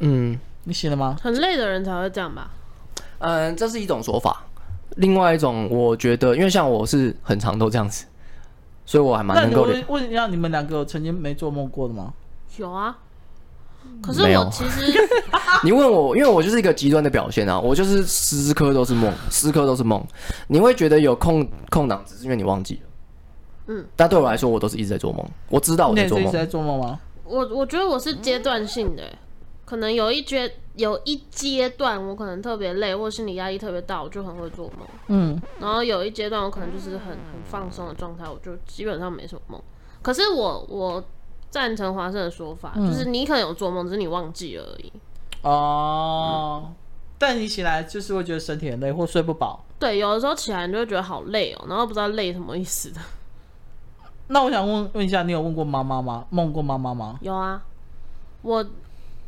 [0.00, 1.16] 嗯，你醒了吗？
[1.22, 2.50] 很累的人才会这样吧？
[3.18, 4.44] 嗯，这是一种说法。
[4.96, 8.06] 另外一种，我觉得，因为像我是很常都这样子，
[8.86, 9.62] 所以我还蛮能够。
[9.62, 12.12] 问问一下，你们两个曾经没做梦过的吗？
[12.56, 12.96] 有啊。
[14.02, 14.92] 可是我其实
[15.62, 20.04] 你问我，因为我就是一个极端的表现啊，我就是时时刻刻都是梦，时时刻刻都是梦。
[20.48, 22.80] 你会觉得有空空档，只是因为你忘记了。
[23.68, 25.24] 嗯，但对我来说，我都是一直在做梦。
[25.48, 26.24] 我知道我在做梦。
[26.24, 27.00] 你一直在做梦吗？
[27.24, 29.02] 我我觉得我是阶段性的，
[29.68, 34.86] 可能有一阶有一阶段我可能特别累，或者心理压力特别大，我就很会做梦。
[35.08, 39.62] 嗯，然后有一阶段我可能就是很很放松的状态，我就基本上没什么梦。
[40.00, 41.04] 可是我我。
[41.50, 44.92] 赞成华生的说法，嗯、就是你可能有做梦，只是你忘记了而已。
[45.40, 46.70] 哦，
[47.16, 49.64] 但你起来就是会觉得身体很累，或睡不饱。
[49.78, 53.00] 对，有的时候起来你就会觉得好累哦，然后不知道累什么意思的。
[54.26, 56.26] 那我想问问一下，你有问过妈妈吗？
[56.28, 57.18] 梦过妈妈吗？
[57.22, 57.62] 有啊，
[58.42, 58.62] 我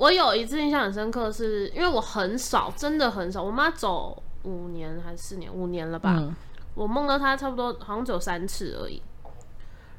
[0.01, 3.43] 我有一次印象很深刻是，是因为我很少，真的很少。
[3.43, 6.15] 我妈走五年还是四年，五年了吧？
[6.17, 6.35] 嗯、
[6.75, 9.03] 我梦到她差不多好像只有三次而已。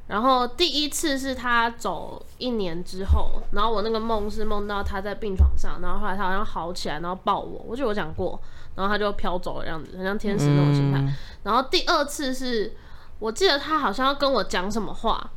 [0.07, 8.41] 然后第一次是她走一年之后，然后我那个梦是梦到她在病床上，然后后来她好像好起来，然后抱我，我记得我讲过，
[8.73, 10.97] 然后她就飘走的样子，很像天使那种形态。
[10.97, 12.75] 嗯、然后第二次是
[13.19, 15.29] 我记得她好像要跟我讲什么话，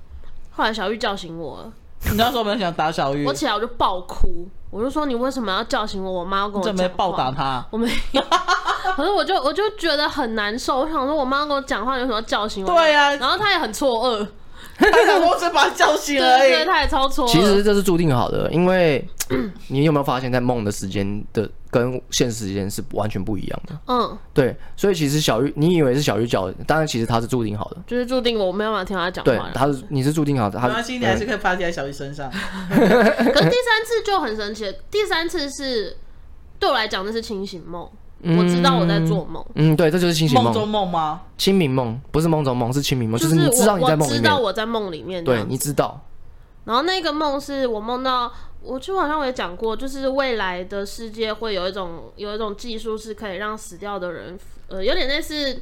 [0.53, 1.73] 后来小玉叫醒我了。
[2.11, 3.25] 你那时候没有想打小玉？
[3.27, 6.11] 我起来我就爆哭，我就说你为什么要叫醒我？
[6.11, 6.73] 我妈要跟我讲话。
[6.73, 7.65] 你怎么没暴打他？
[7.71, 8.23] 我没有，
[8.97, 12.73] 可是我就我就觉得很难受，我想说我妈要跟我讲话，你为什么要叫醒我？
[12.73, 14.27] 对呀、啊，然后她也很错愕。
[14.77, 17.29] 他想说只把他叫醒而已，对，她也超错。
[17.29, 19.07] 其实这是注定好的，因为
[19.69, 23.77] 你有没有发现，在梦的时间的跟现实时间是完全不一样的。
[23.89, 29.33] 嗯，对，所以其实小玉，你以为是小玉叫，当然其实他是注定好的，就是注定我没有办法听他讲话。
[29.33, 32.31] 对，他是你是注定好的，他没关系，你还是可以发泄在小玉身上。
[32.71, 35.97] 可是第三次就很神奇，第三次是
[36.61, 37.89] 对我来讲那是清醒梦。
[38.23, 39.45] 我知道我在做梦。
[39.55, 40.45] 嗯，对，这就是清醒梦。
[40.45, 41.23] 梦中梦吗？
[41.37, 44.23] 清明梦不是梦中梦，是清明梦，就是你知道你在梦里面。
[44.23, 45.23] 我知道我在梦里面。
[45.23, 46.01] 对，你知道。
[46.65, 48.33] 然后那个梦是我梦到，
[48.65, 55.61] 我就好像我也讲过，就是未来的世界会有一种有一种技术是可以让死掉的人，呃，有点类似。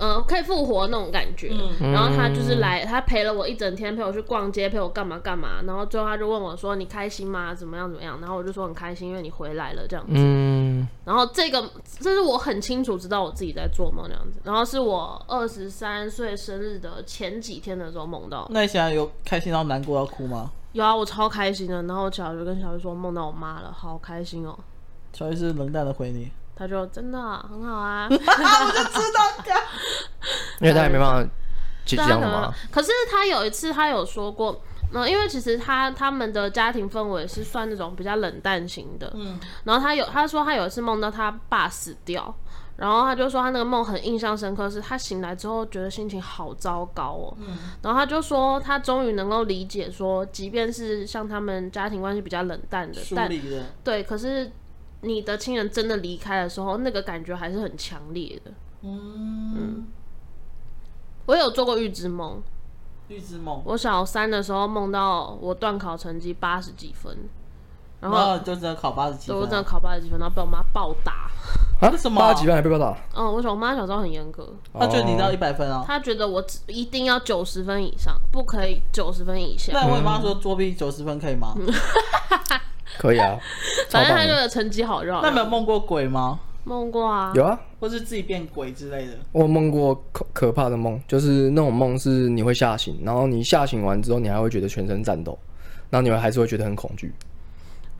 [0.00, 1.50] 呃，可以复活那种感觉，
[1.80, 7.52] 嗯、然后他就是来，他陪了我一整天，陪我去逛街，陪我干嘛干嘛，然后最后他就问我说：“你开心吗？
[7.52, 10.12] 怎么样怎么样？”然后我就说很开心，因为你回来了这样子。
[10.14, 18.46] 嗯、然后这个这是我很清楚知道我自己在做梦这样子，然后是我二十三岁生日的前几天的时候梦到。
[18.52, 20.52] 那你现在有开心到难过要哭吗？
[20.72, 21.82] 有啊，我超开心的。
[21.84, 24.58] 然后我小鱼就跟小鱼说梦到我妈了，好开心哦。
[25.12, 26.30] 小鱼是冷淡的回你。
[26.54, 29.52] 他就真的很好啊， 我就知道的，
[30.60, 31.30] 因为他也没办法
[31.86, 32.52] 去讲嘛。
[32.68, 34.60] 可是他有一次他有说过，
[34.92, 39.38] 嗯，因为其实他他们的家庭氛围是算那种比较冷淡型的，嗯。
[39.62, 42.34] 然后他有他说他有一次梦到他爸死掉，
[42.78, 47.36] 然后他就说他那个梦很印象深刻，是他醒来之后觉得心情好糟糕哦。
[47.38, 47.58] 嗯。
[47.82, 53.30] 然后他就说他终于能够理解说，即便是像他们家庭关系比较冷淡的，但
[53.84, 54.50] 对，可是。
[55.00, 58.50] 你的亲人真的离开的时候，那个感觉还是很强烈的。
[58.82, 59.86] 嗯，嗯，
[61.26, 62.42] 我有做过预知梦。
[63.06, 63.62] 预知梦。
[63.64, 67.16] 我小三的时候梦到我段考成绩八十几分，
[68.00, 71.30] 然后就只能考八十几分，我只能考八十几分，然后被我妈暴打。
[71.80, 71.90] 啊？
[71.96, 72.20] 什么？
[72.20, 72.96] 八十几分还被暴打？
[73.16, 79.72] 嗯，我想我妈小时候很严格，她觉得你到一百分啊，她觉得我只一定要九十分以上，不可以九十分以下。
[79.72, 81.54] 那我妈说作弊九十分可以吗？
[82.98, 83.38] 可以啊，
[83.90, 85.22] 反正她就的成绩好绕。
[85.22, 86.40] 那没有梦过鬼吗？
[86.64, 89.12] 梦过啊，有啊，或是自己变鬼之类的。
[89.32, 95.38] 我梦过可可怕的梦，就是那种梦是你会吓醒，然后你吓醒完之后，你还会觉得全身颤抖，
[95.90, 97.14] 然后你们还是会觉得很恐惧。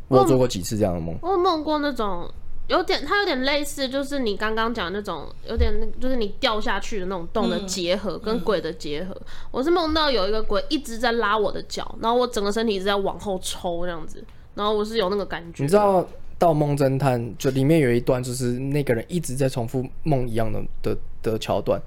[0.08, 1.16] 我做过几次这样的梦。
[1.22, 2.30] 我有梦过那种
[2.66, 9.14] 有点，它有点类似，就是你刚刚讲的那种，有点就是你掉下去的那种洞的结合，嗯、跟鬼的结合。
[9.14, 14.22] 嗯、我是梦到有一个鬼一直在拉我的脚，然后我整个身体一直在往后抽这样子。
[14.54, 15.62] 然后我是有那个感觉。
[15.62, 16.02] 你知道
[16.36, 21.80] 《盗梦侦探》就里面有一段，就是那个人一直在重复梦一样的的的桥段。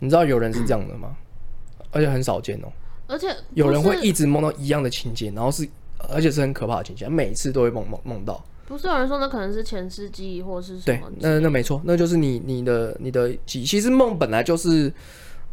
[0.00, 1.16] 你知道有人是这样的吗？
[1.78, 2.68] 嗯、而且很少见哦。
[3.06, 5.66] 而且有人会一直梦到一样的情节，然后是
[6.10, 8.44] 而且是很可怕的情形，每次都会梦梦梦到。
[8.66, 11.10] 不是有人说那可能是前世记忆或是什么？
[11.10, 13.64] 对，那那没错，那就是你你的你的记忆。
[13.64, 14.92] 其实梦本来就是。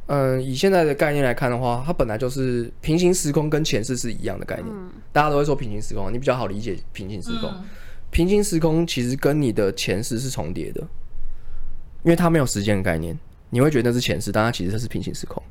[0.08, 4.68] 嗯，以现在的概念来看的话，它本来就是平行时空跟前世是一样的概念。
[4.70, 7.50] 嗯、大家都会说平行时空，你比较好理解平行时空。
[7.50, 7.64] 嗯、
[8.12, 10.82] 平行时空其实跟你的前世是重叠的，
[12.04, 13.18] 因为它没有时间的概念，
[13.50, 15.42] 你会觉得那是前世，但它其实它是平行时空。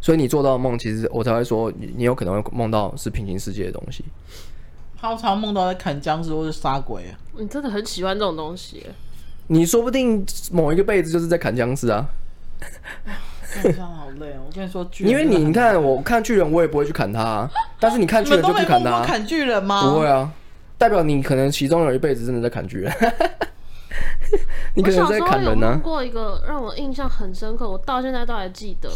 [0.00, 4.04] 所以你做到梦，其实我才会说你，你有可能会梦到是平行世界的东西。
[5.00, 7.18] 他常梦到在砍僵尸或者杀鬼啊！
[7.38, 8.86] 你真的很喜欢这种东西。
[9.46, 12.06] 你说不定某一个辈子就是在砍僵尸啊。
[13.62, 14.42] 这样好累哦！
[14.46, 19.82] 我跟你说，因为你你看，我看巨人，我也不会去砍他，啊，但是你看巨人就不砍他，啊，砍巨人吗？
[19.82, 20.32] 不会啊，
[20.78, 22.92] 代表你可能其中有一辈子真的在砍巨人。
[24.74, 25.70] 你可能在砍人呢，啊。
[25.72, 28.90] 我小时候有梦过一个让我印象很深刻，我到现在都还记得。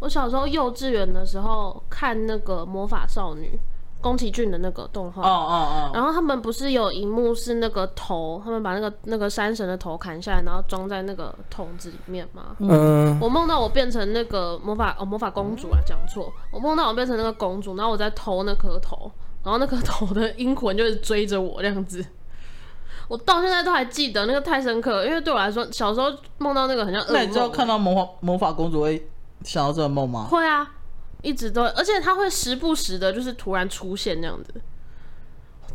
[0.00, 3.58] 我小时候幼稚园的时候看那个魔法少女。
[4.00, 5.54] 宫崎骏的那个动画，哦哦
[5.88, 12.54] 哦，然后他们不是有一幕是那个头，他们把那个那个山神的头砍下来，然后装在那个桶子里面吗？
[12.58, 19.10] 嗯，我梦到我变成那个魔法哦魔法公主啊，讲错，我梦到我变成那个公主，然后我在偷那颗头，
[19.42, 22.04] 然后那颗头的阴魂就是追着我这样子。
[23.08, 26.06] 我到现在都还记得，那个太深刻了，因为对我来说，小时候
[26.38, 27.14] 梦到那个很像噩梦。
[27.14, 29.06] 那你知道看到魔法魔法公主会
[29.42, 30.26] 想到这个梦吗？
[30.30, 30.72] 会啊，
[31.22, 34.54] 一直都，而且它会时不时的，就是突然出现那样子。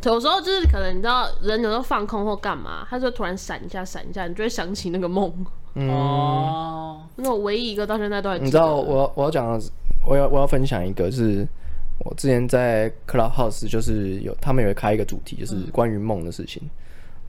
[0.04, 5.32] 有时候就是可能你知道，人有时候放空或干嘛，它就突然闪一下，闪一下，你就会想起那个梦。
[5.74, 8.44] 哦，那我唯一一个到现在都还记得。
[8.46, 9.64] 你知道我我要讲的，
[10.06, 11.46] 我要我要分享一个是。
[12.02, 16.62] 我之前在 Clubhouse 就是有他们有开一个主题，就是关于梦的事情。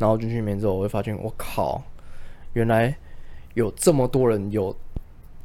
[0.02, 1.82] 嗯、然后进去里面之后，我会发现，我靠，
[2.54, 2.96] 原来
[3.54, 4.76] 有这么多人有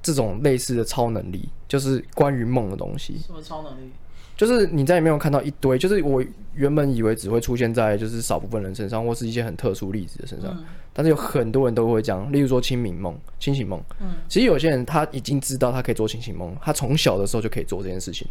[0.02, 3.18] 这种类似的超能力，就是关于梦的东西。
[3.18, 3.90] 什么超能力？
[4.36, 6.22] 就是你在里面有看到一堆，就是我
[6.54, 10.50] 原本以为只会出现在就是少部分人身上，或是一些很特殊例子的身上。
[10.58, 13.82] 嗯、但是有很多人都会讲，例如说清明梦、清醒梦。
[13.98, 18.28] 嗯，其实有些人他已经知道他可以做清醒梦，他从小的时候就可以做这件事情。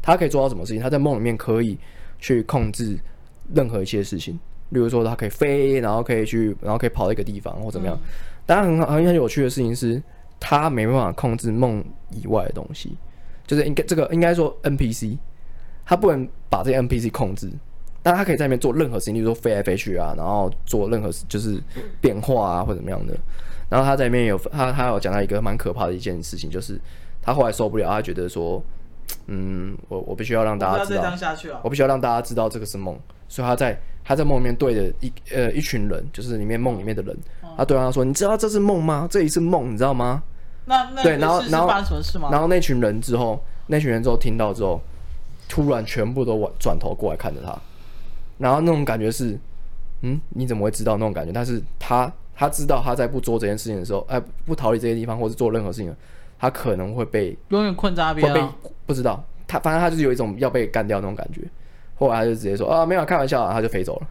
[0.00, 0.82] 他可以做到什么事情？
[0.82, 1.78] 他在梦里面可以
[2.18, 2.98] 去控制
[3.54, 4.40] 任何一些事情，
[4.72, 7.98] 例如说他可以飞，然后可以去，然后可以跑到一个地方或怎么样。
[8.44, 10.02] 当然、嗯，很好，很有趣的事情是，
[10.40, 12.96] 他没办法控制梦以外的东西，
[13.46, 15.16] 就是应该这个应该说 NPC，
[15.84, 17.50] 他不能把这些 NPC 控制，
[18.02, 21.62] 但他可以在里面做任何事情，例如说飞来飞去啊，然后做任何就是
[22.00, 23.14] 变化啊或怎么样的。
[23.68, 26.80] 然后他在里面有他他有讲到一个蛮可怕的一件事情，就是
[27.22, 28.62] 他后来受不了，他觉得说。
[29.26, 31.12] 嗯，我我必须要让大家知道，
[31.62, 37.16] 我必须要让大家知道这个是梦，所以他在他在梦里面对着一呃一群人，就是里面梦里面的人，
[37.56, 39.06] 他对他说：“你知道这是梦吗？
[39.10, 40.22] 这里是梦，你知道吗？”
[40.66, 41.68] 那那对，然后然后
[42.30, 44.80] 然后那群人之后，那群人之后听到之后，
[45.48, 47.56] 突然全部都转转头过来看着他，
[48.38, 49.38] 然后那种感觉是，
[50.02, 51.32] 嗯，你怎么会知道那种感觉？
[51.32, 55.94] 但是他他知道他在不做这件事情的时候，哎，不逃离这些地方，或是做任何事情。
[56.38, 58.48] 他可能会被永远困在那边，会被
[58.84, 61.40] 不知道他，反正他就是有一种要被干掉那种感觉。
[62.02, 64.06] 后来他就直接说啊，没有开玩笑啊，他就飞走了，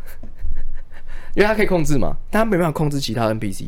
[1.36, 3.68] 因为他可以控制嘛，但他没办法控制其他 NPC。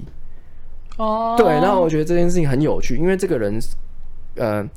[0.97, 3.59] 哦，对，然后我觉得这件事情很有趣，因为这个人，
[4.36, 4.67] 呃，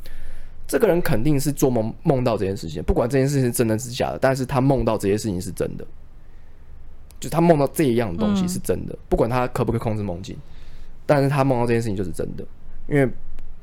[0.67, 5.87] 这个人肯定是做梦梦到这件事情，不管这件事情是真的是假的，但是他梦到这些事情是真的，
[7.21, 10.37] 就他梦到这一样东西是真的，嗯、不管他可不可以控制梦境，
[11.07, 12.45] 但是他梦到这件事情就是真的，
[12.89, 13.09] 因为。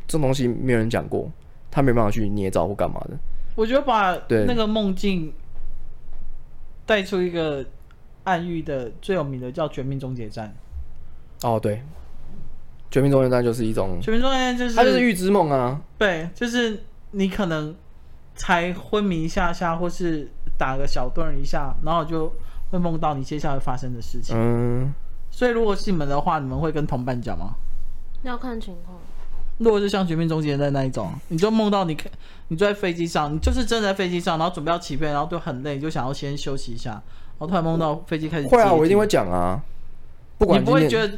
[0.05, 1.31] 这东西没有人讲过，
[1.71, 3.17] 他没办法去捏造或干嘛的。
[3.55, 4.11] 我觉得把
[4.45, 5.33] 那个梦境
[6.85, 7.65] 带出一个
[8.23, 10.53] 暗喻的最有名的叫《绝命终结战》。
[11.47, 11.75] 哦，对，
[12.89, 15.81] 《绝命终结战》就是一种，《绝命终结战》就是它就是预知梦啊。
[15.97, 17.75] 对，就是你可能
[18.35, 22.31] 才昏迷一下下，或是打个小盹一下，然后就
[22.71, 24.35] 会梦到你接下来发生的事情。
[24.37, 24.93] 嗯，
[25.31, 27.55] 所以如果是你们的话，你们会跟同伴讲吗？
[28.23, 28.97] 要看情况。
[29.59, 31.95] 如果是像《绝命终结的》那一种，你就梦到你，
[32.47, 38.47] 你坐在飞机上，你就是真的在飞机上，然后准备要起飞，然后就很累，就想要先休息一下，然后突然梦到飞机开始。
[38.47, 39.61] 会啊，我一定会讲啊。
[40.39, 41.17] 不管你不会觉得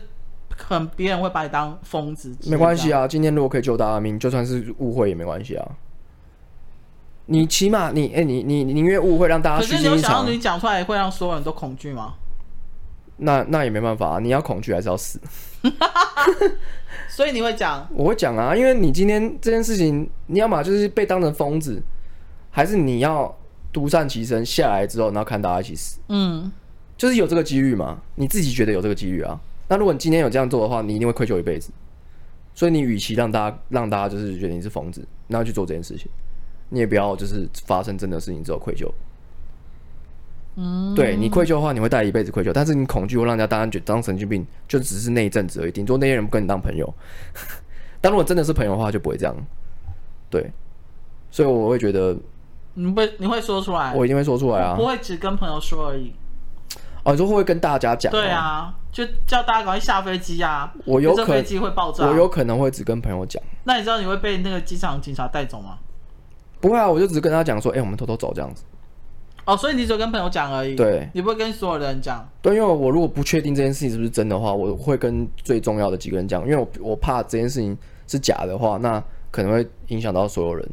[0.58, 2.36] 很别人会把你当疯子。
[2.46, 5.66] 没关系啊，今天如果可以救大家命，就算是误会也没关系啊。
[7.28, 9.92] 你起码你哎、欸，你你宁愿误会让大家虚惊一场。
[9.92, 12.14] 可是你有想到你讲出来会让所有人都恐惧吗？
[13.18, 15.20] 那那也没办法啊，你要恐惧还是要死？
[17.10, 17.88] 所以你会讲？
[17.94, 21.82] 我会讲啊，因为你今天这件事情，你要么就是被当成疯子，
[22.52, 23.34] 还是你要
[23.72, 26.00] 独善其身下来之后，然后看大家一起死。
[26.10, 26.52] 嗯，
[26.98, 29.40] 就是有这个几率嘛，你自己觉得有这个几率啊。
[29.68, 31.72] 那如果你今天有这样做的话，你一定会愧疚一辈子。
[32.54, 36.10] 所以你与其让大家让大家就是觉得你是疯子，然后去做这件事情，
[36.70, 38.90] 你也不要就是发生真的事情之后愧疚。
[40.56, 42.52] 嗯，对你愧疚的话，你会带一辈子愧疚。
[42.54, 45.72] 但是你恐惧会让人家当然觉当神经病，就只是那一阵子而已。
[45.72, 46.92] 顶多那些人不跟你当朋友。
[48.00, 49.36] 但如果真的是朋友的话，就不会这样。
[50.30, 50.52] 对，
[51.30, 52.16] 所以我会觉得，
[52.74, 56.14] 你会你会说出来，我一定会说出来啊，不会只跟朋友说而已。
[57.04, 58.12] 哦，你说会不会跟大家讲？
[58.12, 60.74] 对啊，就叫大家赶快下飞机啊！
[60.86, 63.42] 我有可能飞机会爆炸，我有可能会只跟朋友讲。
[63.64, 65.78] 那你知道你会被那个机场警察带走吗？
[66.60, 68.64] 不会啊，我就只跟他讲说，哎、欸，我们偷偷走这样子。
[69.46, 72.28] 哦，所以你只有跟朋友讲而已，对，你不会跟所有人讲。
[72.42, 77.78] 对，因为我如果不确定这件事情是不是真的话，我会跟最重要的几个人讲，因为我我怕这件事情
[78.08, 80.68] 是假的话，那可能会影响到所有人。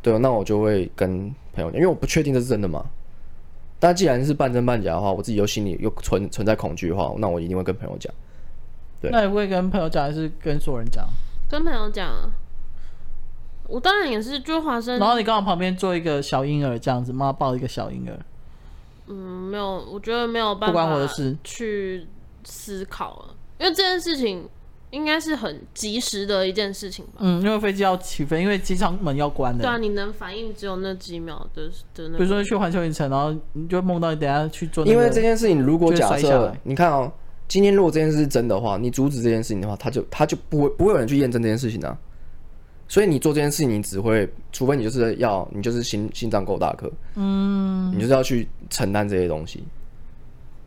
[0.00, 2.84] 对，那我就会跟朋友讲，因为我不确定这是真的嘛。
[3.80, 8.12] 但既然是半真半假的话，我自己又心里又存存在恐惧的话，那我一定会跟朋友讲。
[9.00, 11.04] 对，那你会跟朋友讲，还是跟所有人讲？
[11.50, 12.08] 跟朋友讲。
[13.68, 14.98] 我当然也是，就华生。
[14.98, 18.18] 然后你刚好旁边做一个小婴儿这样子，妈抱一个小婴儿。
[19.08, 20.66] 嗯，没有，我觉得没有办法。
[20.66, 21.36] 不关我的事。
[21.44, 22.06] 去
[22.44, 24.48] 思考了，因为这件事情，
[24.90, 27.12] 应应该是很及时的一件事情吧。
[27.20, 29.62] 嗯，因为飞机要起飞，因为机舱门要关的。
[29.62, 32.18] 对啊，你能反应只有那几秒的的那。
[32.18, 34.84] 比如说去环球影城，然后你就梦到你等下去做。
[34.84, 37.12] 因为这件事情，如果假设你看哦，
[37.46, 41.96] 今天如果这件事是真的话，你阻止这件事情的话，他就他就不会不会有人去验证这件事情啊。
[42.88, 49.64] 所以你做这件事情，你只会，除非你就是要，你就是心心脏够大颗，嗯，你就是要去承担这些东西。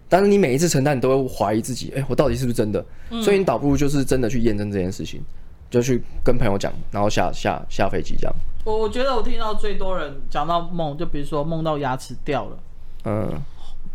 [0.10, 2.84] 但是你每一次承担，你都会怀疑自己，哎、欸，我到底是不是真的？
[3.12, 5.22] 嗯、所以你倒不如就是真的去验证这件事情，
[5.70, 8.36] 就去跟朋友讲，然后下下下飞机这样。
[8.66, 12.60] 我我觉得我听到最多人讲到梦，就比如说梦到牙齿掉了，
[13.06, 13.42] 嗯，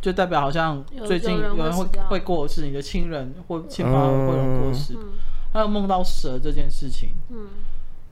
[0.01, 5.13] 就代表好像最近有人会会过世，你的亲人或亲朋会有人过世，嗯、
[5.53, 7.49] 还有梦到蛇这件事情，嗯。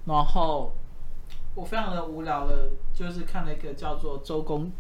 [0.05, 0.73] 然后
[1.55, 4.71] 我非常的无聊的，就是看了一个叫做周公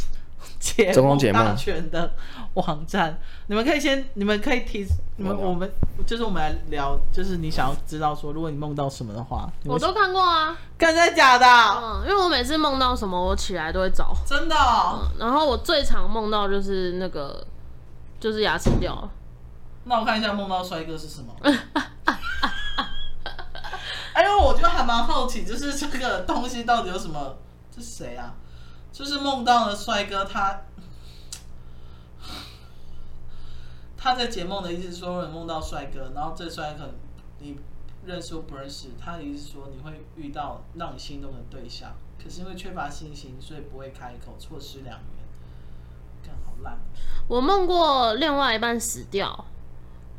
[0.58, 2.12] 解梦大全的
[2.54, 3.18] 网站。
[3.48, 5.70] 你们可以先，你们可以提，你们我们
[6.06, 11.46] 就是我们来聊，就是你想要知道说，如果你梦到什么的话，我都看过啊，真的假的？
[11.46, 15.18] 嗯，因为我每次梦到什么，我起来都会找，真的、哦嗯。
[15.18, 17.46] 然后我最常梦到就是那个，
[18.18, 19.10] 就是牙齿掉了。
[19.84, 21.34] 那我看一下梦到帅哥是什么。
[24.12, 27.36] 哎呦，我就还蛮好奇，就是这个东西到底有什么？
[27.74, 28.34] 这谁啊？
[28.92, 30.62] 就是梦到了帅哥，他
[33.96, 36.90] 他在解梦的意思说，你梦到帅哥，然后这帅哥
[37.38, 37.56] 你
[38.04, 45.20] 认识或不认识，他的意思说你会遇到让你心动的对象，可是因为缺乏信心，所以不会开口，错失良缘。
[46.22, 46.78] 看好烂。
[47.28, 49.46] 我梦过另外一半死掉。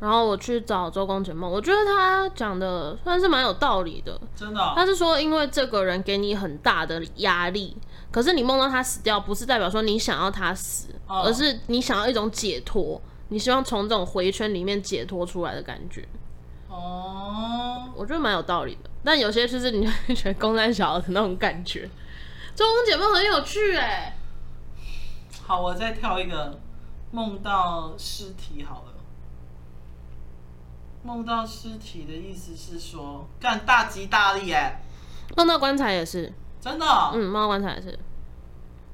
[0.02, 4.20] 然后我去找周公解梦，我觉得他讲的算是蛮有道理的。
[4.34, 4.72] 真的哦？
[4.74, 7.76] 他是说，因为这个人给你很大的压力，
[8.10, 16.04] 可是你梦到他死掉，不是代表说你想要他死，哦、而是你想要一种解脱，你希望从这种回圈里面解脱出来的感觉。
[16.68, 18.90] 哦，我觉得蛮有道理的。
[19.04, 21.88] 但有些就是你会觉得公三小的那种感觉。
[22.56, 24.16] 周公解梦很有趣哎。
[25.46, 26.58] 好，我再挑一个
[27.12, 28.92] 梦到尸体好了。
[31.02, 34.80] 梦到尸体的意思是说，干大吉大利哎！
[35.36, 37.98] 梦到棺材也是真的，哦，嗯，梦到棺材也是。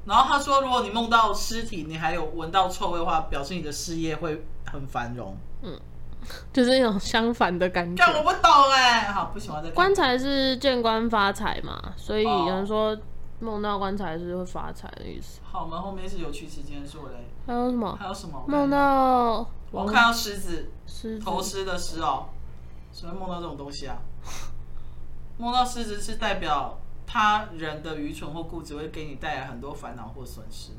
[0.07, 5.37] 然后他说，如果你梦到尸体，你还有闻到臭味的话，表示你的事业会很繁荣。
[5.61, 5.79] 嗯，
[6.51, 8.03] 就是那种相反的感觉。
[8.03, 9.75] 干我不懂哎，好不喜欢这个。
[9.75, 12.97] 棺材是见官发财嘛，所以有人说
[13.41, 15.41] 梦到棺材是会发财的意思。
[15.43, 17.29] 好，我们后面是有趣时间说嘞。
[17.47, 17.99] 还有什么？
[18.01, 18.43] 还有什么？
[18.47, 20.71] 梦到我看到狮子。
[21.23, 22.27] 头狮的狮哦，
[22.93, 23.97] 谁会梦到这种东西啊？
[25.39, 30.73] 梦到狮子是代表他人的愚蠢或固执会给你带来很多烦恼或损失。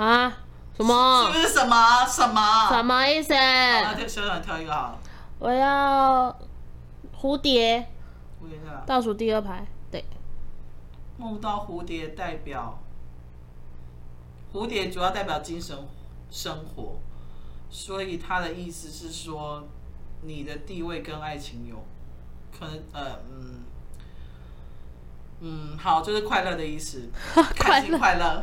[0.00, 0.30] 啊？
[0.76, 1.24] 什么？
[1.26, 2.68] 是不是什么什么？
[2.68, 3.32] 什么意思？
[3.34, 4.98] 那就小小挑一个好了。
[5.40, 6.38] 我要
[7.20, 7.80] 蝴蝶。
[8.40, 8.82] 蝴蝶在哪？
[8.86, 9.66] 倒数第二排。
[9.90, 10.04] 对。
[11.16, 12.78] 梦到蝴蝶代表，
[14.52, 15.76] 蝴蝶主要代表精神
[16.30, 16.98] 生活。
[17.68, 19.62] 所以他的意思是说，
[20.22, 21.76] 你的地位跟爱情有
[22.58, 23.60] 可能，呃，嗯，
[25.40, 27.08] 嗯，好，就是快乐的意思，
[27.54, 28.42] 开心快乐。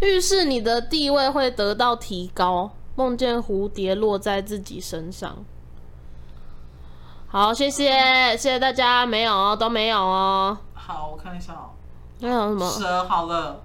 [0.00, 5.44] 预示 你的地位会得到提高，梦见蝴蝶落在自己身上。
[7.26, 10.56] 好，谢谢，谢谢大家，没有哦，都没有哦。
[10.72, 11.70] 好，我看一下哦。
[12.20, 12.70] 还有什么？
[12.70, 13.60] 蛇，好了，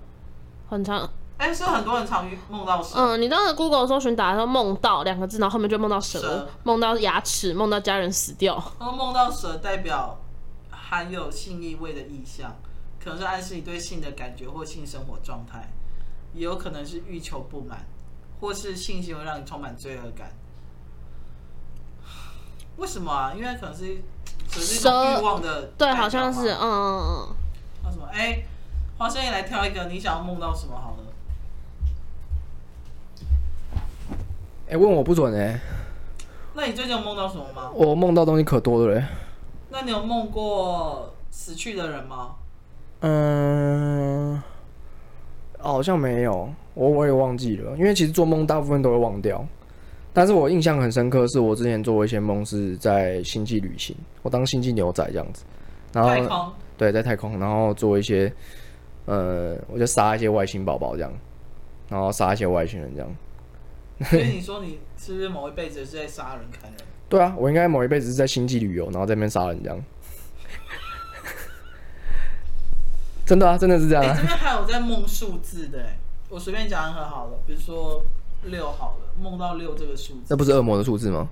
[0.68, 1.08] 很长。
[1.40, 3.00] 哎、欸，是很多人常梦到蛇。
[3.00, 8.56] 嗯，你当时 Google 搜寻打的时候“梦到”两个字，然后后面就梦到蛇，梦到牙齿，梦到家人死掉。
[8.78, 10.20] 然后梦到蛇代表
[10.70, 12.54] 含有性意味的意象，
[13.02, 15.72] 可能是暗示你对性的感觉或性生活状态，
[16.34, 17.88] 也有可能是欲求不满，
[18.42, 20.34] 或是性行为让你充满罪恶感。
[22.76, 23.34] 为什么啊？
[23.34, 24.04] 因为可能是
[24.50, 27.36] 蛇是欲望的，对，好像是，嗯嗯嗯。
[27.86, 28.06] 那什么？
[28.12, 28.46] 哎、欸，
[28.98, 31.04] 花生也来挑一个，你想要梦到什么好了？
[34.70, 35.60] 哎、欸，问我不准哎、欸。
[36.54, 37.72] 那你最近有梦到什么吗？
[37.74, 39.04] 我梦到东西可多了嘞。
[39.72, 42.36] 那你有梦过死去的人吗？
[43.00, 44.40] 嗯，
[45.58, 47.76] 好像没有，我我也忘记了。
[47.78, 49.44] 因为其实做梦大部分都会忘掉，
[50.14, 55.44] 但是我印象很深刻，是我之前做过一些梦是在星际旅行，我当星际牛仔这样子，
[55.94, 58.32] 然后太空对，在太空，然后做一些，
[59.06, 61.12] 呃，我就杀一些外星宝宝这样，
[61.90, 63.10] 然后杀一些外星人这样。
[64.06, 66.80] 所以你说你是不是某一辈子是在杀人看人？
[67.10, 69.78] 对啊，我应该某一辈子是在星际旅游，然后在那边杀人这样。
[73.26, 74.16] 真的啊，真的是这样啊。
[74.16, 75.88] 这边还有在梦数字的，
[76.30, 78.04] 我随便讲很好了，比如说
[78.44, 80.22] 六好了，梦到六这个数字。
[80.30, 81.28] 那不是恶魔的数字吗？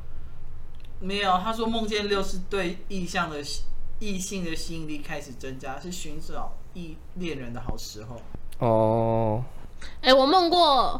[0.99, 3.37] 没有，他说梦见六是对异象的
[3.99, 8.19] 异性的吸引力开始增加，是寻找异恋人的好时候。
[8.59, 9.43] 哦，
[10.01, 10.99] 哎、欸，我梦过，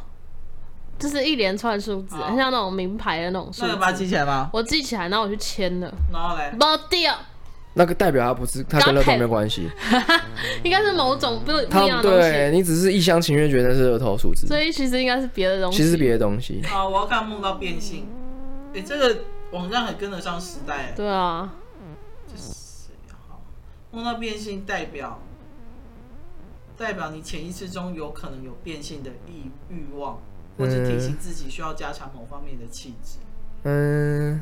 [0.97, 3.67] 就是一连串数字，很像那种名牌的那种数字。
[3.67, 4.49] 那有把它记起来吗？
[4.51, 5.93] 我记起来，然后我去签了。
[6.11, 6.51] 然后嘞？
[6.57, 7.15] 没掉。
[7.73, 9.69] 那个代表他不是，他跟乐透没有关系。
[10.63, 12.31] 应该是某种不不一样的东西。
[12.31, 14.47] 对，你只是一厢情愿觉得是乐透数字。
[14.47, 15.77] 所以其实应该是别的东西。
[15.77, 16.59] 其实是别的东西。
[16.73, 18.07] 啊，我要看梦到变性。
[18.73, 19.19] 哎、欸，这个
[19.51, 20.93] 网站很跟得上时代。
[20.95, 21.53] 对啊。
[22.27, 22.89] 这是？
[23.29, 23.41] 好，
[23.91, 25.21] 梦到变性代表
[26.75, 30.19] 代表你潜意识中有可能有变性的欲欲望，
[30.57, 33.17] 或者提醒自己需要加强某方面的气质。
[33.63, 34.41] 嗯。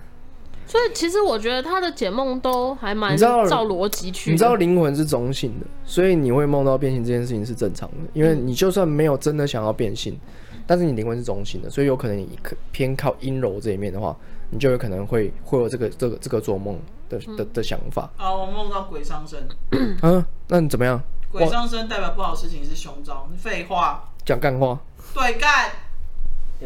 [0.68, 4.32] 所以其实我觉得他的解梦都还蛮照逻辑去。
[4.32, 7.98] 你知道灵魂是中性的，所以你会梦到变性这件事情是正常的。
[8.14, 10.20] 因为你就算没有真的想要变性，
[10.66, 12.28] 但是你灵魂是中性的，所以有可能你
[12.72, 14.18] 偏靠阴柔这一面的话，
[14.50, 18.10] 你就有可能会会有这个这个这个做梦的的的想法。
[18.18, 19.48] 啊，我梦到鬼上身。
[20.02, 21.00] 嗯，那你怎么样？
[21.32, 23.30] 鬼上身代表不好事情是凶兆。
[23.38, 24.04] 废话。
[24.26, 24.80] 讲干话。
[25.14, 25.70] 对干。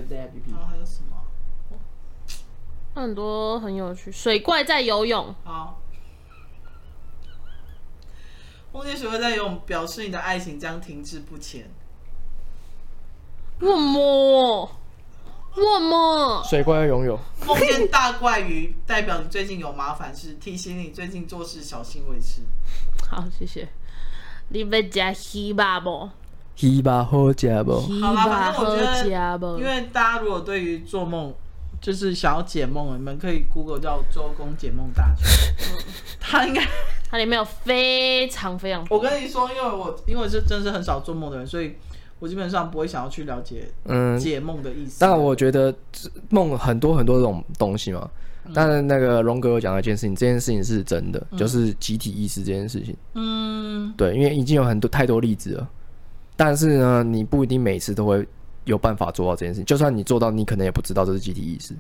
[0.08, 1.16] 对不对？B 还有什么？
[2.96, 5.34] 很多很有趣，水怪在游泳。
[5.44, 5.80] 好，
[8.74, 11.70] 梦见水怪在游泳，表示你的爱情将停滞不前。
[13.62, 14.72] 我么？
[15.56, 16.44] 为么？
[16.44, 17.20] 水怪要游泳。
[17.46, 22.42] 梦见大怪鱼，代表你最近有麻烦事，提醒你最近做事小心为是。
[23.10, 23.68] 好，谢谢。
[24.50, 26.10] 你要吃鱼吧不？
[26.62, 27.80] 鱼吧好吃不？
[28.02, 31.34] 好吧，反正我觉得，因为大家如果对于做梦。
[31.82, 35.26] 就是想要解梦，你们可以 Google 叫周公解梦大全。
[36.20, 36.62] 他应该，
[37.10, 38.86] 它里面有非常非常。
[38.90, 41.78] 我跟你说，因为我因为是真是很少做梦的人，所以
[42.20, 44.98] 我基本上不会想要去了解嗯解梦的意思。
[45.00, 45.74] 但我觉得
[46.28, 48.10] 梦很多很多这种东西嘛。
[48.54, 52.94] 当然，那个荣格有讲一件事情，这件事情是真的，就是集体意识这件事情。
[53.14, 55.70] 嗯，对，因为已经有很多太多例子了。
[56.40, 58.26] 但是呢，你不一定每次都会。
[58.66, 61.74] 有办法做到这件事情，就算你做到，你可能也不知道这是集体意识。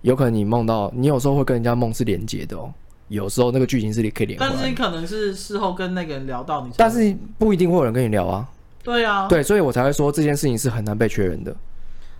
[0.00, 2.72] 有可能你梦到，你有时候会跟人家梦是连接的哦。
[3.08, 8.48] 有时候那个剧情是可以连，但是你可能是事后跟那个人聊到你，但是不一定会有人跟你聊啊。
[8.82, 11.54] 对啊，对，所以我才会说这件事情是很难被确认的。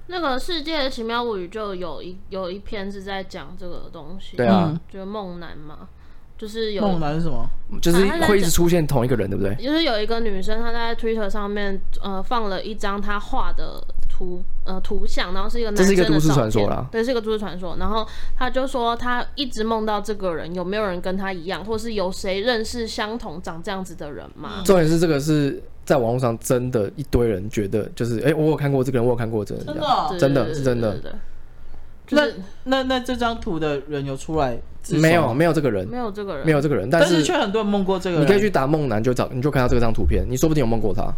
[0.08, 5.88] 那个《世界的奇妙物语》就有一有一篇是在讲这个东西，对啊，就是梦男嘛。
[6.44, 7.48] 就是有梦男是什么？
[7.80, 9.54] 就是会一直出现同一个人，对不对？
[9.54, 16.06] 就是有一个女生，她在 Twitter 上面呃放了一张她画的图呃图像，然后是一个男生的照片。
[16.06, 16.86] 这是一个都市传说啦。
[16.92, 17.76] 对，是一个都市传说。
[17.78, 24.60] 然后她就说她一直梦到这个人，有没有人跟她一样，或是有谁认识相同长这样子的人吗？
[24.66, 31.00] 重点是这个是在网络上真的，一堆人觉得就是哎、欸，我有看过这个人，我有看过这个人，真的、哦，真的是真的。
[32.06, 34.58] 就是、那那那这张图的人有出来？
[34.90, 38.22] 没有，没有这个人，没有这个人，没有这个人，但是却很多人梦过这个人。
[38.22, 41.10] 你可以去打梦男，就找你就看到这张图片，你说不定有梦过他。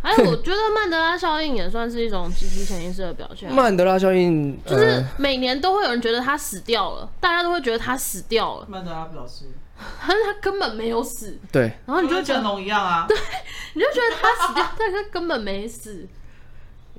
[0.00, 3.52] 还有，我觉得曼德拉效应也算是一种集体潜意识的表现。
[3.52, 8.66] 曼德拉效应就是每年都会有人觉得他死掉了，大家都会觉得他死掉了。
[8.68, 9.46] 曼德拉表示，
[10.06, 11.36] 但是他根本没有死。
[11.50, 13.16] 对，然后你就觉得成龙一样啊，对，
[13.74, 16.06] 你就觉得他死掉， 但是他根本没死。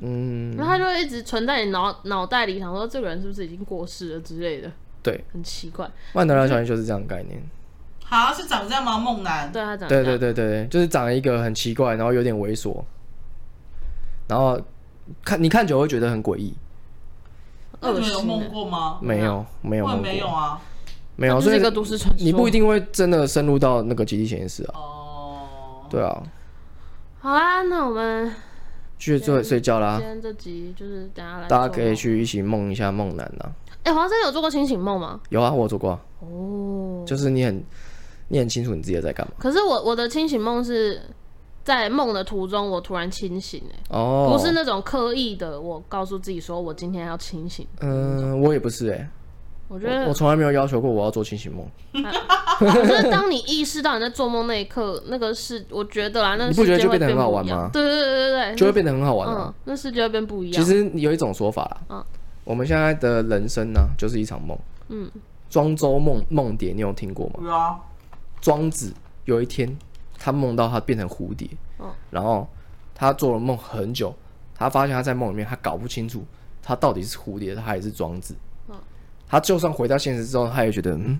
[0.02, 4.72] 嗯，然后他就会一直存在你脑脑袋里，想说这个人是不是已经过世了之类的。
[5.04, 5.89] 对，很奇怪。
[6.14, 7.41] 万德拉效应就是这样的概念。
[8.04, 8.97] 好，是长这样吗？
[8.97, 9.52] 梦男？
[9.52, 9.88] 对，他长。
[9.88, 12.84] 对对对对，就是长一个很奇怪，然后有点猥琐，
[14.28, 14.60] 然后
[15.24, 16.54] 看你看久会觉得很诡异。
[17.80, 18.99] 那你们有梦过吗？
[19.02, 20.04] 没有，没有梦过。
[20.04, 20.62] 没有啊，
[21.16, 21.39] 没有。
[21.39, 24.74] 所以这个都市传说，你不一定会真的深入到那个集体潜意识啊。
[24.76, 25.86] 哦。
[25.89, 26.24] 对啊。
[27.20, 28.32] 好啦，那我们
[29.02, 29.97] 去睡睡觉啦。
[29.97, 33.52] 今天这集就是等下来，大家可以去一起梦一下梦男啊。
[33.82, 35.20] 哎，黄生有做过清醒梦吗？
[35.30, 35.99] 有啊，我有做过。
[36.20, 37.64] 哦，就是你很，
[38.28, 39.34] 你很清楚你自己在干嘛。
[39.39, 41.02] 可是我我的清醒梦是
[41.64, 47.66] 在梦的途中，我突然清醒，哎，哦，不是那种刻意的，我告诉自己说我今天要清醒。
[47.80, 49.10] 嗯，我也不是哎，
[49.72, 51.66] 我觉得我从来没有要求过我要做清醒梦。
[52.60, 57.70] 可是当你意识到你在做梦那一刻，那个是我觉得啦，那你不觉得就变得很好玩吗？
[57.72, 59.56] 对对对对对，就会变得很好玩了。
[59.64, 60.62] 那世界会变不一样。
[60.62, 62.06] 其实有一种说法啦，嗯。
[62.44, 64.58] 我们现在的人生呢、啊，就是一场梦。
[64.90, 65.10] 嗯，
[65.50, 67.36] 庄周梦梦蝶，你有听过吗？
[67.40, 67.80] 对啊。
[68.42, 68.94] 庄子
[69.24, 69.74] 有一天，
[70.20, 71.48] 他梦到他变成蝴蝶。
[71.80, 71.90] 嗯。
[72.10, 72.46] 然后
[72.94, 74.14] 他做了梦很久，
[74.54, 76.26] 他发现他在梦里面，他搞不清楚
[76.62, 78.36] 他到底是蝴蝶，他还是庄子。
[79.32, 79.34] 嗯。
[79.34, 81.20] 他就算回到现实之后，他也觉得，嗯，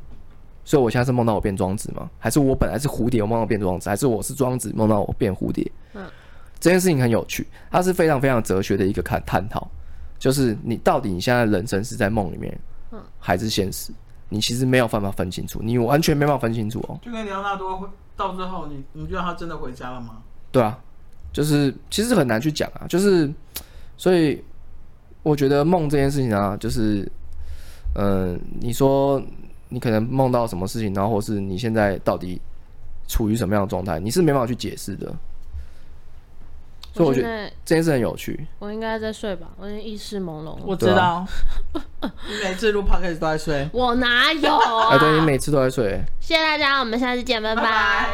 [0.66, 2.10] 所以我现在是梦到我变庄子吗？
[2.20, 3.90] 还是我本来是蝴蝶，我梦到变庄子？
[3.90, 5.72] 还是我是庄子梦到我变蝴蝶？
[5.94, 6.06] 嗯。
[6.60, 9.68] 这件事情很有趣，它是非常非常哲学的一个看探讨。
[10.20, 12.60] 就是你到底你现在人生是在梦里面，
[12.92, 13.92] 嗯还是现实，
[14.30, 17.00] 你其实没有办法分清楚，你完全没办法分清楚哦。
[17.02, 20.22] 就跟李奥纳多到最后，你你觉得他真的回家了吗？
[20.52, 20.78] 对啊，
[21.34, 23.34] 就是其实很难去讲啊，就是
[23.98, 24.40] 所以
[25.24, 27.12] 我觉得梦这件事情啊，就是
[27.96, 29.22] 嗯、呃，你说
[29.70, 32.42] 你可能梦到什么事情，然后或是你现在到底
[33.08, 35.14] 处于什么样的状态，你是没办法去解释的。
[36.94, 38.46] 所以我觉得这件事很有趣。
[38.60, 40.58] 我应该在睡吧，我已经意识朦胧。
[40.66, 41.26] 我知道，
[41.74, 43.70] 你每次录 podcast 都在睡。
[43.72, 44.90] 我哪有啊？
[44.90, 46.02] 哎，对，你每次都在睡。
[46.20, 47.64] 谢谢大家，我们下次见，拜拜。
[47.64, 48.12] 拜。